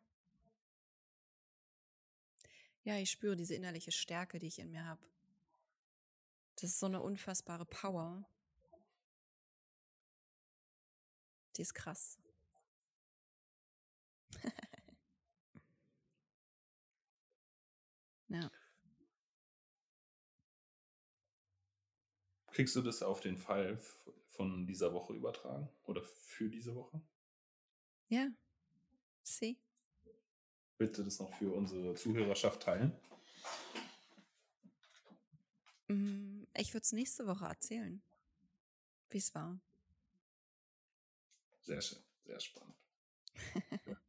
Ja, 2.83 2.97
ich 2.97 3.09
spüre 3.09 3.37
diese 3.37 3.55
innerliche 3.55 3.91
Stärke, 3.93 4.37
die 4.37 4.47
ich 4.47 4.59
in 4.59 4.69
mir 4.71 4.83
habe. 4.85 5.01
Das 6.55 6.71
ist 6.71 6.79
so 6.79 6.87
eine 6.87 7.01
unfassbare 7.01 7.65
Power. 7.65 8.27
Die 11.55 11.61
ist 11.61 11.73
krass. 11.73 12.17
ja. 18.29 18.49
Kriegst 22.51 22.75
du 22.75 22.81
das 22.81 23.01
auf 23.01 23.19
den 23.21 23.37
Fall 23.37 23.79
von 24.27 24.65
dieser 24.67 24.93
Woche 24.93 25.13
übertragen 25.13 25.69
oder 25.85 26.03
für 26.03 26.49
diese 26.49 26.75
Woche? 26.75 27.01
Ja. 28.09 28.29
See? 29.23 29.57
Willst 30.77 30.99
du 30.99 31.03
das 31.03 31.19
noch 31.19 31.33
für 31.33 31.53
unsere 31.53 31.95
Zuhörerschaft 31.95 32.63
teilen? 32.63 32.91
Mm, 35.89 36.43
Ich 36.57 36.73
würde 36.73 36.83
es 36.83 36.91
nächste 36.91 37.27
Woche 37.27 37.45
erzählen, 37.45 38.01
wie 39.11 39.17
es 39.19 39.33
war. 39.35 39.59
Sehr 41.61 41.81
schön, 41.81 42.03
sehr 42.25 42.39
spannend. 42.39 42.75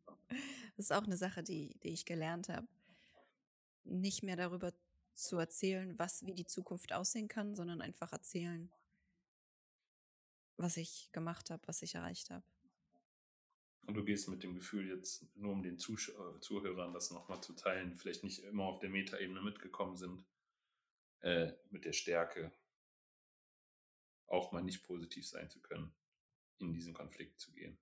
Das 0.76 0.87
ist 0.87 0.93
auch 0.93 1.05
eine 1.05 1.16
Sache, 1.16 1.43
die, 1.43 1.78
die 1.83 1.89
ich 1.89 2.05
gelernt 2.05 2.49
habe. 2.49 2.66
Nicht 3.85 4.22
mehr 4.22 4.37
darüber 4.37 4.72
zu 5.14 5.37
erzählen, 5.37 5.99
was, 5.99 6.24
wie 6.24 6.35
die 6.35 6.47
Zukunft 6.47 6.93
aussehen 6.93 7.28
kann, 7.28 7.55
sondern 7.55 7.80
einfach 7.80 8.12
erzählen, 8.12 8.72
was 10.57 10.76
ich 10.76 11.11
gemacht 11.12 11.51
habe, 11.51 11.62
was 11.66 11.83
ich 11.83 11.95
erreicht 11.95 12.30
habe. 12.30 12.45
Und 13.85 13.95
du 13.95 14.05
gehst 14.05 14.28
mit 14.28 14.43
dem 14.43 14.55
Gefühl 14.55 14.89
jetzt, 14.89 15.26
nur 15.37 15.53
um 15.53 15.62
den 15.62 15.78
Zusch 15.78 16.11
äh, 16.11 16.41
Zuhörern 16.41 16.95
das 16.95 17.11
nochmal 17.11 17.43
zu 17.43 17.53
teilen, 17.53 17.97
vielleicht 17.97 18.22
nicht 18.22 18.45
immer 18.45 18.64
auf 18.64 18.78
der 18.78 18.91
Metaebene 18.91 19.43
mitgekommen 19.43 19.97
sind, 19.97 20.24
äh, 21.20 21.53
mit 21.70 21.85
der 21.85 21.93
Stärke, 21.93 22.53
auch 24.28 24.53
mal 24.53 24.62
nicht 24.62 24.85
positiv 24.85 25.26
sein 25.26 25.51
zu 25.51 25.61
können, 25.61 25.93
in 26.59 26.72
diesen 26.72 26.95
Konflikt 26.95 27.41
zu 27.41 27.53
gehen. 27.53 27.76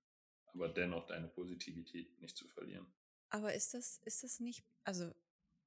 Aber 0.55 0.69
dennoch 0.69 1.07
deine 1.07 1.29
Positivität 1.29 2.21
nicht 2.21 2.37
zu 2.37 2.47
verlieren. 2.49 2.87
Aber 3.31 3.55
ist 3.55 3.75
das, 3.75 4.01
ist 4.05 4.25
das 4.25 4.41
nicht, 4.41 4.65
also 4.85 5.13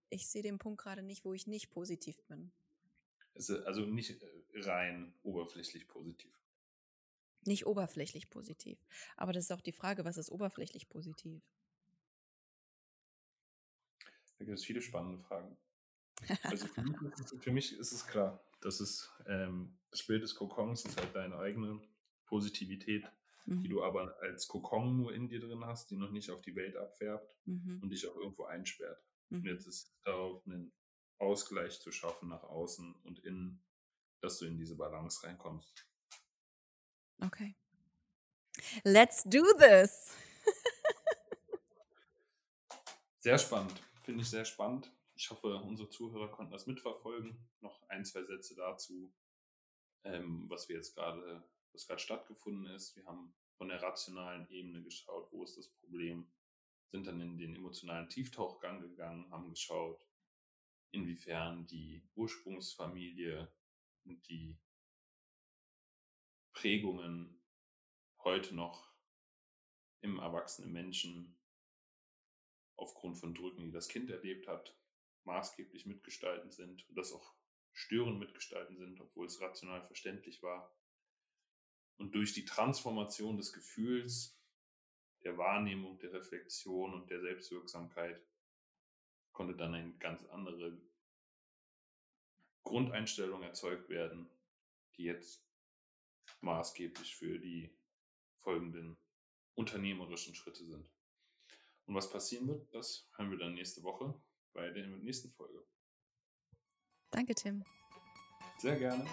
ich 0.09 0.27
sehe 0.27 0.43
den 0.43 0.59
Punkt 0.59 0.81
gerade 0.81 1.01
nicht, 1.01 1.25
wo 1.25 1.33
ich 1.33 1.47
nicht 1.47 1.71
positiv 1.71 2.21
bin. 2.23 2.51
Also 3.65 3.81
nicht 3.85 4.21
äh, 4.21 4.59
rein 4.61 5.13
oberflächlich 5.23 5.87
positiv. 5.87 6.31
Nicht 7.45 7.65
oberflächlich 7.65 8.29
positiv. 8.29 8.77
Aber 9.17 9.33
das 9.33 9.45
ist 9.45 9.51
auch 9.51 9.61
die 9.61 9.71
Frage, 9.71 10.05
was 10.05 10.17
ist 10.17 10.29
oberflächlich 10.29 10.87
positiv? 10.87 11.41
Da 14.37 14.45
gibt 14.45 14.57
es 14.57 14.65
viele 14.65 14.81
spannende 14.81 15.19
Fragen. 15.19 15.57
Also 16.43 16.67
für 16.67 16.81
mich, 16.81 17.01
ist 17.01 17.19
es, 17.19 17.43
für 17.43 17.51
mich 17.51 17.77
ist 17.77 17.91
es 17.91 18.07
klar, 18.07 18.41
dass 18.61 18.79
es 18.79 19.11
ähm, 19.27 19.77
das 19.91 20.03
Bild 20.03 20.23
des 20.23 20.35
Kokons 20.35 20.85
ist 20.85 20.97
halt 20.97 21.13
deine 21.15 21.37
eigene 21.37 21.81
Positivität, 22.25 23.05
die 23.45 23.53
Mhm. 23.53 23.69
du 23.69 23.83
aber 23.83 24.17
als 24.21 24.47
Kokon 24.47 24.95
nur 24.97 25.13
in 25.13 25.27
dir 25.27 25.39
drin 25.39 25.65
hast, 25.65 25.89
die 25.91 25.97
noch 25.97 26.11
nicht 26.11 26.29
auf 26.31 26.41
die 26.41 26.55
Welt 26.55 26.75
abfärbt 26.77 27.35
Mhm. 27.45 27.79
und 27.81 27.89
dich 27.89 28.07
auch 28.07 28.15
irgendwo 28.15 28.45
einsperrt. 28.45 29.03
Und 29.29 29.41
Mhm. 29.41 29.47
jetzt 29.47 29.67
ist 29.67 29.87
es 29.87 29.99
darauf, 30.03 30.45
einen 30.45 30.73
Ausgleich 31.19 31.79
zu 31.79 31.91
schaffen 31.91 32.29
nach 32.29 32.43
außen 32.43 32.93
und 33.03 33.19
innen, 33.19 33.63
dass 34.21 34.39
du 34.39 34.45
in 34.45 34.57
diese 34.57 34.75
Balance 34.75 35.25
reinkommst. 35.25 35.87
Okay. 37.21 37.55
Let's 38.83 39.23
do 39.23 39.43
this. 39.57 40.15
Sehr 43.19 43.37
spannend, 43.37 43.81
finde 44.03 44.21
ich 44.21 44.29
sehr 44.29 44.45
spannend. 44.45 44.91
Ich 45.15 45.29
hoffe, 45.29 45.55
unsere 45.57 45.89
Zuhörer 45.89 46.29
konnten 46.29 46.51
das 46.51 46.67
mitverfolgen. 46.67 47.37
Noch 47.61 47.87
ein, 47.87 48.03
zwei 48.03 48.23
Sätze 48.23 48.55
dazu, 48.55 49.13
ähm, 50.03 50.49
was 50.49 50.67
wir 50.67 50.75
jetzt 50.75 50.93
gerade, 50.95 51.43
was 51.73 51.87
gerade 51.87 52.01
stattgefunden 52.01 52.67
ist. 52.67 52.95
Wir 52.95 53.05
haben 53.05 53.33
von 53.57 53.69
der 53.69 53.81
rationalen 53.81 54.47
Ebene 54.49 54.83
geschaut, 54.83 55.31
wo 55.31 55.43
ist 55.43 55.57
das 55.57 55.67
Problem, 55.67 56.31
sind 56.91 57.07
dann 57.07 57.21
in 57.21 57.37
den 57.37 57.55
emotionalen 57.55 58.09
Tieftauchgang 58.09 58.81
gegangen, 58.81 59.29
haben 59.31 59.49
geschaut, 59.49 60.05
inwiefern 60.91 61.65
die 61.65 62.07
Ursprungsfamilie 62.15 63.51
und 64.05 64.27
die 64.27 64.57
Prägungen 66.53 67.41
heute 68.23 68.53
noch 68.55 68.93
im 70.01 70.19
erwachsenen 70.19 70.71
Menschen 70.71 71.35
aufgrund 72.75 73.17
von 73.17 73.33
Drücken, 73.33 73.63
die 73.63 73.71
das 73.71 73.87
Kind 73.87 74.09
erlebt 74.09 74.47
hat, 74.47 74.77
maßgeblich 75.23 75.85
mitgestalten 75.85 76.51
sind 76.51 76.87
und 76.89 76.95
das 76.95 77.11
auch 77.11 77.33
störend 77.71 78.19
mitgestalten 78.19 78.77
sind, 78.77 78.99
obwohl 79.01 79.25
es 79.25 79.41
rational 79.41 79.81
verständlich 79.87 80.43
war. 80.43 80.71
Und 81.97 82.15
durch 82.15 82.33
die 82.33 82.45
Transformation 82.45 83.37
des 83.37 83.53
Gefühls, 83.53 84.39
der 85.23 85.37
Wahrnehmung, 85.37 85.99
der 85.99 86.13
Reflexion 86.13 86.93
und 86.93 87.09
der 87.09 87.21
Selbstwirksamkeit 87.21 88.21
konnte 89.31 89.55
dann 89.55 89.73
eine 89.73 89.93
ganz 89.97 90.25
andere 90.25 90.77
Grundeinstellung 92.63 93.41
erzeugt 93.43 93.89
werden, 93.89 94.29
die 94.95 95.03
jetzt 95.03 95.45
maßgeblich 96.41 97.15
für 97.15 97.39
die 97.39 97.73
folgenden 98.37 98.97
unternehmerischen 99.55 100.35
Schritte 100.35 100.65
sind. 100.65 100.89
Und 101.85 101.95
was 101.95 102.09
passieren 102.09 102.47
wird, 102.47 102.73
das 102.73 103.09
hören 103.15 103.31
wir 103.31 103.37
dann 103.37 103.53
nächste 103.53 103.83
Woche 103.83 104.13
bei 104.53 104.69
der 104.69 104.87
nächsten 104.87 105.29
Folge. 105.29 105.65
Danke, 107.11 107.35
Tim. 107.35 107.63
Sehr 108.57 108.77
gerne. 108.77 109.05